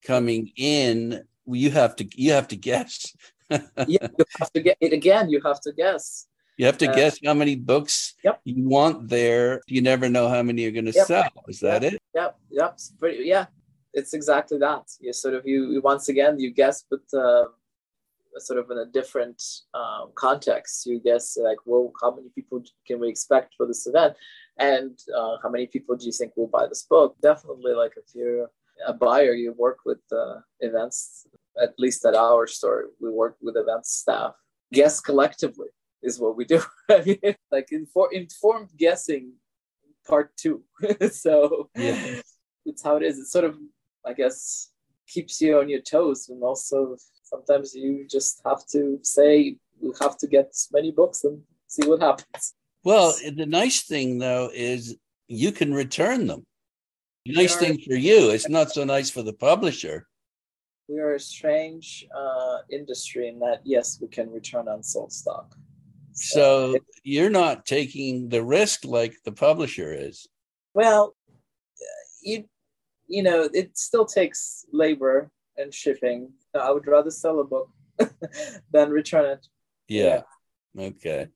coming 0.06 0.52
in. 0.56 1.24
You 1.46 1.72
have 1.72 1.98
to 1.98 2.08
you 2.16 2.32
have 2.32 2.48
to 2.50 2.56
guess 2.56 3.14
yeah, 3.88 4.08
you 4.18 4.26
have 4.40 4.52
to 4.54 4.62
get 4.62 4.78
it 4.80 4.94
again. 4.94 5.30
You 5.30 5.42
have 5.44 5.60
to 5.62 5.74
guess. 5.74 6.28
You 6.62 6.68
have 6.68 6.78
to 6.78 6.92
uh, 6.92 6.94
guess 6.94 7.18
how 7.26 7.34
many 7.34 7.56
books 7.56 8.14
yep. 8.24 8.40
you 8.44 8.70
want 8.70 9.10
there. 9.10 9.62
You 9.66 9.82
never 9.82 10.08
know 10.10 10.30
how 10.30 10.44
many 10.44 10.62
you're 10.62 10.72
going 10.72 10.86
to 10.86 10.92
yep. 10.92 11.08
sell. 11.08 11.32
Is 11.48 11.60
that 11.62 11.84
it? 11.84 12.00
Yep. 12.14 12.38
Yep. 12.52 12.74
It's 12.74 12.90
pretty, 13.00 13.24
yeah. 13.24 13.48
It's 13.96 14.14
exactly 14.14 14.60
that. 14.60 14.84
You 15.00 15.12
sort 15.12 15.34
of 15.34 15.48
you 15.48 15.82
once 15.84 16.08
again 16.08 16.40
you 16.40 16.52
guess, 16.52 16.86
but 16.88 17.02
uh, 17.18 17.46
sort 18.38 18.60
of 18.60 18.70
in 18.70 18.78
a 18.78 18.86
different 18.86 19.42
um, 19.74 20.12
context. 20.14 20.86
You 20.86 21.00
guess 21.00 21.36
like, 21.36 21.58
well, 21.66 21.92
how 22.00 22.12
many 22.14 22.30
people 22.36 22.62
can 22.86 23.00
we 23.00 23.10
expect 23.10 23.56
for 23.58 23.66
this 23.66 23.88
event, 23.88 24.14
and 24.60 25.00
uh, 25.18 25.38
how 25.42 25.50
many 25.50 25.66
people 25.66 25.96
do 25.96 26.06
you 26.06 26.12
think 26.12 26.34
will 26.36 26.46
buy 26.46 26.68
this 26.68 26.84
book? 26.84 27.16
Definitely, 27.24 27.74
like 27.74 27.94
if 27.98 28.14
you're 28.14 28.52
a 28.86 28.94
buyer, 28.94 29.34
you 29.34 29.54
work 29.58 29.80
with 29.84 30.04
uh, 30.12 30.42
events. 30.60 31.26
At 31.60 31.74
least 31.80 32.06
at 32.06 32.14
our 32.14 32.46
store, 32.46 32.92
we 33.02 33.10
work 33.10 33.38
with 33.42 33.58
events 33.58 33.92
staff. 33.92 34.36
Guess 34.72 35.02
collectively 35.02 35.70
is 36.02 36.20
what 36.20 36.36
we 36.36 36.46
do. 36.46 36.62
I 36.90 37.02
mean, 37.02 37.36
like 37.52 37.70
infor- 37.72 38.12
informed 38.12 38.70
guessing, 38.78 39.34
part 40.08 40.36
two. 40.38 40.64
so 41.12 41.70
yeah. 41.76 42.22
it's 42.66 42.84
how 42.84 42.98
it 42.98 43.04
is. 43.04 43.20
It's 43.20 43.32
sort 43.32 43.46
of, 43.46 43.58
I 44.06 44.14
guess, 44.14 44.72
keeps 45.08 45.42
you 45.42 45.60
on 45.60 45.70
your 45.70 45.82
toes, 45.82 46.30
and 46.30 46.42
also 46.44 46.98
sometimes 47.24 47.76
you 47.76 48.06
just 48.10 48.42
have 48.46 48.66
to 48.68 49.00
say 49.04 49.58
you 49.82 49.94
have 50.00 50.18
to 50.18 50.28
get 50.28 50.54
many 50.72 50.92
books 50.92 51.24
and 51.24 51.42
see 51.68 51.88
what 51.88 52.02
happens. 52.02 52.54
Well, 52.84 53.14
the 53.36 53.46
nice 53.46 53.84
thing 53.84 54.18
though 54.18 54.50
is 54.54 54.96
you 55.28 55.52
can 55.52 55.74
return 55.74 56.28
them. 56.28 56.44
Nice 57.26 57.56
are, 57.56 57.60
thing 57.60 57.78
for 57.88 57.94
you, 57.94 58.32
it's 58.32 58.50
not 58.50 58.72
so 58.72 58.84
nice 58.84 59.10
for 59.10 59.22
the 59.22 59.34
publisher. 59.34 60.08
We 60.88 61.00
are 61.00 61.14
a 61.14 61.20
strange 61.20 62.06
uh, 62.16 62.58
industry 62.72 63.28
in 63.28 63.40
that 63.40 63.62
yes, 63.64 64.00
we 64.02 64.08
can 64.08 64.30
return 64.32 64.68
unsold 64.68 65.14
stock. 65.14 65.56
So, 66.22 66.76
you're 67.04 67.30
not 67.30 67.66
taking 67.66 68.30
the 68.30 68.44
risk 68.44 68.86
like 68.86 69.16
the 69.26 69.32
publisher 69.32 69.94
is. 69.94 70.28
Well, 70.74 71.16
you 72.22 72.46
you 73.08 73.24
know, 73.24 73.50
it 73.54 73.78
still 73.78 74.06
takes 74.06 74.66
labor 74.72 75.30
and 75.58 75.74
shipping. 75.74 76.32
I 76.60 76.72
would 76.72 76.88
rather 76.88 77.12
sell 77.12 77.40
a 77.40 77.44
book 77.44 77.70
than 78.72 78.90
return 78.90 79.32
it. 79.32 79.48
Yeah. 79.88 80.22
yeah. 80.74 80.88
Okay. 80.88 81.28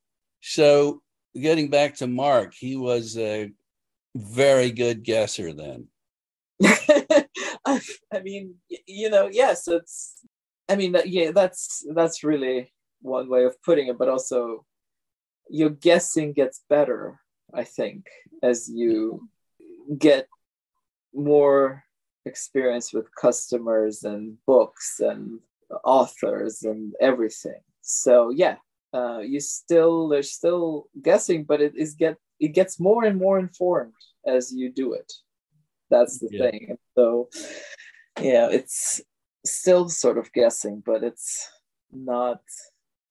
So 0.41 1.01
getting 1.39 1.69
back 1.69 1.95
to 1.95 2.07
Mark, 2.07 2.53
he 2.53 2.77
was 2.77 3.17
a 3.17 3.51
very 4.15 4.71
good 4.71 5.03
guesser 5.03 5.51
then. 5.51 5.87
I, 6.63 7.81
I 8.13 8.19
mean, 8.23 8.55
you 8.87 9.09
know, 9.09 9.29
yes, 9.31 9.67
it's. 9.67 10.19
I 10.67 10.75
mean, 10.75 10.95
yeah, 11.05 11.31
that's 11.31 11.85
that's 11.93 12.23
really 12.23 12.73
one 13.01 13.29
way 13.29 13.43
of 13.43 13.61
putting 13.61 13.87
it, 13.87 13.99
but 13.99 14.09
also 14.09 14.65
your 15.49 15.69
guessing 15.69 16.33
gets 16.33 16.63
better. 16.69 17.19
I 17.53 17.63
think 17.63 18.07
as 18.43 18.69
you 18.69 19.29
get 19.97 20.27
more 21.13 21.83
experience 22.25 22.91
with 22.93 23.13
customers 23.15 24.03
and 24.03 24.37
books 24.45 24.99
and 24.99 25.39
authors 25.83 26.63
and 26.63 26.93
everything. 26.99 27.61
So 27.81 28.29
yeah, 28.29 28.57
uh, 28.93 29.19
you 29.19 29.39
still 29.39 30.07
there's 30.09 30.31
still 30.31 30.87
guessing, 31.01 31.43
but 31.43 31.61
it 31.61 31.73
is 31.75 31.93
get 31.93 32.17
it 32.39 32.49
gets 32.49 32.79
more 32.79 33.05
and 33.05 33.17
more 33.17 33.39
informed 33.39 33.93
as 34.25 34.51
you 34.51 34.71
do 34.71 34.93
it. 34.93 35.11
That's 35.89 36.19
the 36.19 36.29
yeah. 36.31 36.51
thing. 36.51 36.77
So 36.95 37.29
yeah, 38.19 38.49
it's 38.49 39.01
still 39.45 39.89
sort 39.89 40.17
of 40.17 40.31
guessing, 40.33 40.81
but 40.85 41.03
it's 41.03 41.49
not 41.91 42.41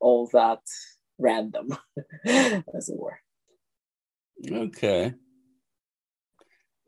all 0.00 0.26
that 0.32 0.60
random, 1.18 1.76
as 2.26 2.88
it 2.88 2.98
were. 2.98 3.18
Okay. 4.50 5.14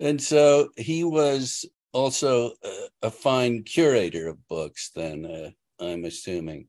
And 0.00 0.20
so 0.20 0.70
he 0.76 1.04
was 1.04 1.64
also 1.92 2.52
a, 2.62 2.88
a 3.02 3.10
fine 3.10 3.62
curator 3.62 4.28
of 4.28 4.46
books, 4.48 4.90
then, 4.94 5.24
uh, 5.24 5.84
I'm 5.84 6.04
assuming. 6.04 6.68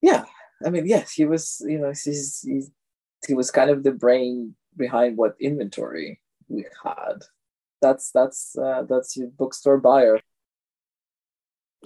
Yeah. 0.00 0.24
I 0.64 0.70
mean, 0.70 0.86
yes, 0.86 1.12
he 1.12 1.24
was, 1.24 1.64
you 1.66 1.78
know, 1.78 1.90
he's, 1.90 2.40
he's, 2.42 2.70
he 3.26 3.34
was 3.34 3.50
kind 3.50 3.70
of 3.70 3.82
the 3.82 3.92
brain 3.92 4.54
behind 4.76 5.16
what 5.16 5.34
inventory 5.40 6.20
we 6.48 6.66
had. 6.84 7.22
That's 7.80 8.10
that's 8.12 8.56
uh, 8.56 8.84
that's 8.88 9.16
your 9.16 9.28
bookstore 9.28 9.78
buyer. 9.78 10.20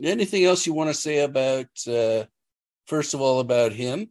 Anything 0.03 0.45
else 0.45 0.67
you 0.67 0.73
want 0.73 0.91
to 0.91 0.95
say 0.95 1.21
about 1.21 1.67
uh, 1.89 2.25
first 2.89 3.15
of 3.15 3.21
all 3.21 3.41
about 3.41 3.73
him? 3.73 4.09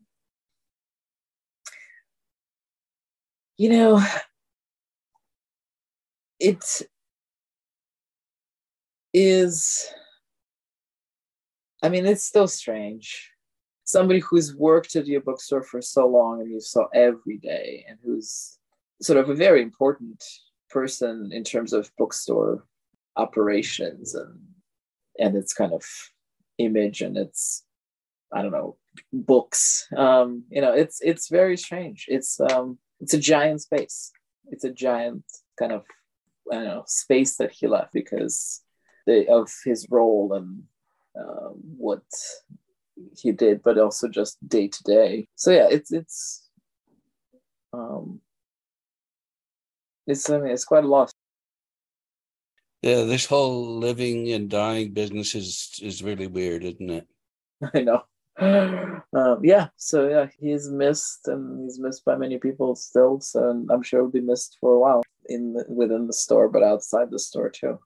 You 3.57 3.69
know, 3.69 4.03
it 6.39 6.83
is 9.13 9.87
i 11.81 11.89
mean 11.89 12.05
it's 12.05 12.23
still 12.23 12.47
strange 12.47 13.31
somebody 13.85 14.19
who's 14.19 14.55
worked 14.55 14.95
at 14.95 15.07
your 15.07 15.21
bookstore 15.21 15.63
for 15.63 15.81
so 15.81 16.05
long 16.05 16.41
and 16.41 16.51
you 16.51 16.59
saw 16.59 16.85
every 16.93 17.37
day 17.37 17.85
and 17.87 17.97
who's 18.03 18.59
sort 19.01 19.17
of 19.17 19.29
a 19.29 19.35
very 19.35 19.61
important 19.61 20.23
person 20.69 21.31
in 21.31 21.43
terms 21.43 21.73
of 21.73 21.89
bookstore 21.97 22.65
operations 23.15 24.13
and 24.13 24.39
and 25.19 25.35
its 25.35 25.53
kind 25.53 25.73
of 25.73 25.83
image 26.59 27.01
and 27.01 27.17
its 27.17 27.63
i 28.33 28.41
don't 28.41 28.51
know 28.51 28.75
books 29.13 29.87
um 29.95 30.43
you 30.49 30.61
know 30.61 30.73
it's 30.73 30.99
it's 31.01 31.29
very 31.29 31.57
strange 31.57 32.05
it's 32.07 32.39
um 32.39 32.77
it's 32.99 33.13
a 33.13 33.19
giant 33.19 33.61
space 33.61 34.11
it's 34.49 34.63
a 34.63 34.71
giant 34.71 35.23
kind 35.57 35.71
of 35.71 35.83
I 36.51 36.55
don't 36.55 36.65
know 36.65 36.83
space 36.87 37.37
that 37.37 37.51
he 37.51 37.67
left 37.67 37.93
because 37.93 38.61
the, 39.05 39.27
of 39.29 39.51
his 39.65 39.87
role 39.89 40.33
and 40.33 40.63
uh, 41.19 41.49
what 41.77 42.03
he 43.17 43.31
did, 43.31 43.61
but 43.63 43.77
also 43.77 44.07
just 44.07 44.37
day 44.47 44.67
to 44.67 44.83
day. 44.83 45.27
So 45.35 45.51
yeah, 45.51 45.67
it's 45.69 45.91
it's 45.91 46.49
um, 47.73 48.21
it's 50.05 50.29
I 50.29 50.37
mean 50.37 50.51
it's 50.51 50.65
quite 50.65 50.83
a 50.83 50.87
lot. 50.87 51.11
Yeah, 52.81 53.03
this 53.03 53.25
whole 53.25 53.79
living 53.79 54.31
and 54.31 54.49
dying 54.49 54.93
business 54.93 55.35
is 55.35 55.79
is 55.81 56.03
really 56.03 56.27
weird, 56.27 56.63
isn't 56.63 56.89
it? 56.89 57.07
I 57.73 57.81
know. 57.81 58.03
Um, 59.13 59.39
yeah, 59.43 59.69
so 59.77 60.07
yeah, 60.09 60.27
he's 60.37 60.69
missed 60.69 61.27
and 61.27 61.63
he's 61.63 61.79
missed 61.79 62.03
by 62.05 62.15
many 62.17 62.37
people 62.37 62.75
still. 62.75 63.19
So 63.19 63.65
I'm 63.71 63.81
sure 63.81 64.01
he'll 64.01 64.11
be 64.11 64.21
missed 64.21 64.57
for 64.59 64.73
a 64.73 64.79
while 64.79 65.03
in 65.27 65.53
the, 65.53 65.65
within 65.69 66.07
the 66.07 66.13
store, 66.13 66.49
but 66.49 66.61
outside 66.61 67.09
the 67.09 67.17
store 67.17 67.49
too. 67.49 67.79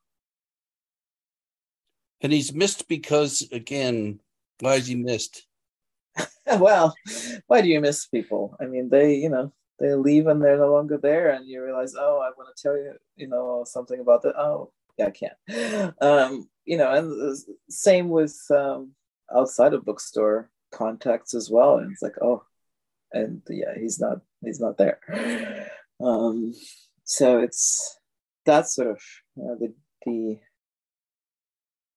And 2.22 2.34
he's 2.34 2.54
missed 2.54 2.88
because, 2.88 3.48
again, 3.52 4.20
why 4.60 4.76
is 4.76 4.88
he 4.88 4.96
missed? 4.96 5.48
well, 6.58 6.94
why 7.48 7.62
do 7.62 7.70
you 7.70 7.80
miss 7.80 8.08
people? 8.08 8.58
I 8.60 8.66
mean, 8.66 8.90
they, 8.90 9.16
you 9.16 9.30
know, 9.30 9.54
they 9.80 9.94
leave 9.96 10.28
and 10.28 10.42
they're 10.42 10.58
no 10.58 10.72
longer 10.72 10.98
there, 10.98 11.32
and 11.32 11.48
you 11.48 11.64
realize, 11.64 11.96
oh, 11.98 12.20
I 12.20 12.32
want 12.38 12.56
to 12.56 12.62
tell 12.62 12.78
you, 12.78 12.94
you 13.16 13.28
know, 13.28 13.64
something 13.66 14.00
about 14.00 14.22
that. 14.24 14.36
Oh, 14.38 14.72
yeah, 14.98 15.08
I 15.08 15.12
can't. 15.12 15.96
Um, 16.02 16.50
you 16.66 16.78
know, 16.78 16.92
and 16.92 17.38
same 17.70 18.10
with 18.10 18.40
um, 18.52 18.92
outside 19.36 19.74
of 19.74 19.86
bookstore 19.86 20.50
contacts 20.72 21.34
as 21.34 21.50
well. 21.50 21.78
And 21.78 21.92
it's 21.92 22.02
like, 22.02 22.16
oh, 22.22 22.44
and 23.12 23.42
yeah, 23.50 23.74
he's 23.78 24.00
not, 24.00 24.20
he's 24.44 24.60
not 24.60 24.78
there. 24.78 25.00
Um, 26.04 26.54
so 27.04 27.40
it's 27.40 28.00
that's 28.46 28.76
sort 28.76 28.88
of 28.88 28.98
uh, 29.38 29.56
the 29.60 29.74
the 30.06 30.40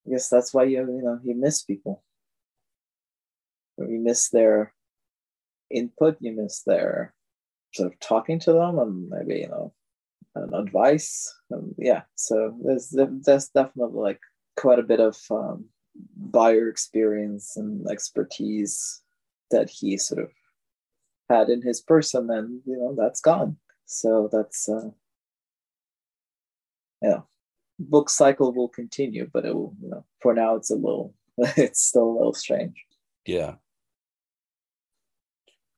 I 0.07 0.11
guess 0.11 0.29
that's 0.29 0.53
why 0.53 0.65
you 0.65 0.81
you 0.81 1.03
know 1.03 1.19
you 1.23 1.35
miss 1.35 1.63
people. 1.63 2.03
You 3.79 3.99
miss 4.01 4.31
their 4.31 4.73
input. 5.71 6.17
You 6.21 6.33
miss 6.33 6.63
their 6.63 7.15
sort 7.73 7.93
of 7.93 7.99
talking 7.99 8.39
to 8.41 8.53
them 8.53 8.79
and 8.79 9.09
maybe 9.09 9.41
you 9.41 9.49
know 9.49 9.73
an 10.35 10.55
advice. 10.55 11.33
And 11.51 11.75
yeah, 11.79 12.03
so 12.15 12.57
there's 12.63 12.95
there's 13.25 13.49
definitely 13.49 14.01
like 14.01 14.21
quite 14.57 14.79
a 14.79 14.85
bit 14.91 15.01
of 15.01 15.17
um, 15.31 15.67
buyer 16.17 16.69
experience 16.69 17.57
and 17.57 17.87
expertise 17.89 19.03
that 19.51 19.71
he 19.71 19.97
sort 19.97 20.23
of 20.23 20.31
had 21.31 21.49
in 21.49 21.63
his 21.63 21.81
person, 21.81 22.31
and 22.31 22.61
you 22.67 22.77
know 22.77 22.95
that's 22.97 23.21
gone. 23.21 23.57
So 23.87 24.29
that's 24.33 24.69
uh, 24.69 24.91
yeah, 27.03 27.21
book 27.79 28.11
cycle 28.11 28.53
will 28.53 28.69
continue, 28.69 29.29
but 29.33 29.45
it 29.45 29.55
will, 29.55 29.75
you 29.83 29.91
know, 29.91 30.05
for 30.21 30.35
now 30.35 30.57
it's 30.57 30.71
a 30.71 30.75
little, 30.75 31.15
it's 31.39 31.83
still 31.83 32.11
a 32.11 32.17
little 32.17 32.35
strange. 32.35 32.85
Yeah. 33.27 33.55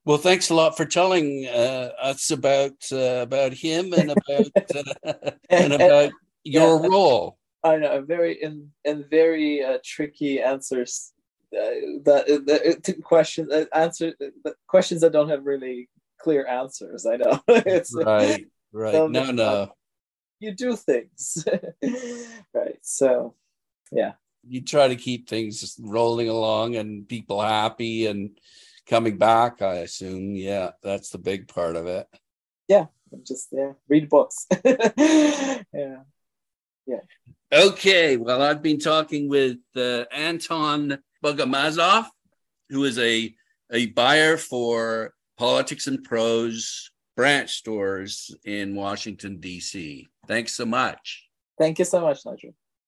Well, 0.05 0.19
thanks 0.19 0.51
a 0.51 0.55
lot 0.55 0.77
for 0.77 0.85
telling 0.85 1.47
uh, 1.47 1.91
us 2.01 2.31
about 2.31 2.75
uh, 2.93 3.23
about 3.23 3.53
him 3.53 3.93
and 3.93 4.13
about 4.13 4.53
uh, 4.73 5.31
and 5.51 5.73
about 5.81 6.13
your 6.45 6.79
role. 6.89 7.39
I 7.67 7.77
know 7.77 8.03
very 8.03 8.43
in 8.43 8.71
and 8.85 9.05
very 9.11 9.63
uh, 9.63 9.79
tricky 9.85 10.41
answers. 10.41 11.13
Uh, 11.53 12.03
the, 12.05 12.43
the, 12.45 12.81
the 12.83 13.03
questions 13.03 13.53
uh, 13.53 13.65
answer 13.75 14.13
the 14.19 14.55
questions 14.67 15.01
that 15.01 15.13
don't 15.13 15.29
have 15.29 15.45
really 15.45 15.89
clear 16.19 16.47
answers. 16.47 17.07
I 17.07 17.17
know 17.17 17.41
it's 17.49 17.95
right, 17.95 18.47
right. 18.73 18.93
So 18.93 19.09
no, 19.09 19.31
no. 19.31 19.73
You 20.39 20.53
do 20.53 20.77
things, 20.77 21.47
right? 22.55 22.79
So, 22.83 23.35
yeah. 23.91 24.13
You 24.47 24.61
try 24.61 24.89
to 24.89 24.97
keep 24.97 25.29
things 25.29 25.77
rolling 25.81 26.29
along 26.29 26.77
and 26.77 27.09
people 27.09 27.41
happy 27.41 28.07
and 28.07 28.39
coming 28.87 29.17
back. 29.17 29.63
I 29.63 29.77
assume, 29.77 30.37
yeah, 30.37 30.73
that's 30.83 31.11
the 31.11 31.19
big 31.19 31.49
part 31.49 31.75
of 31.75 31.87
it. 31.87 32.07
Yeah, 32.69 32.87
just 33.27 33.49
yeah, 33.51 33.73
read 33.89 34.09
books. 34.11 34.47
yeah, 34.65 36.03
yeah. 36.87 37.01
Okay, 37.53 38.17
well, 38.17 38.43
I've 38.43 38.63
been 38.63 38.79
talking 38.79 39.29
with 39.29 39.59
uh, 39.77 40.05
Anton 40.13 40.99
Bogomazov, 41.25 42.07
who 42.71 42.85
is 42.85 42.99
a 42.99 43.35
a 43.73 43.87
buyer 43.87 44.37
for 44.37 45.13
Politics 45.39 45.87
and 45.87 46.03
Prose 46.03 46.91
branch 47.17 47.51
stores 47.51 48.35
in 48.45 48.75
Washington, 48.75 49.39
D.C. 49.41 50.07
Thanks 50.29 50.55
so 50.55 50.67
much. 50.67 51.27
Thank 51.59 51.79
you 51.79 51.85
so 51.85 52.01
much, 52.01 52.21
Nigel. 52.27 52.55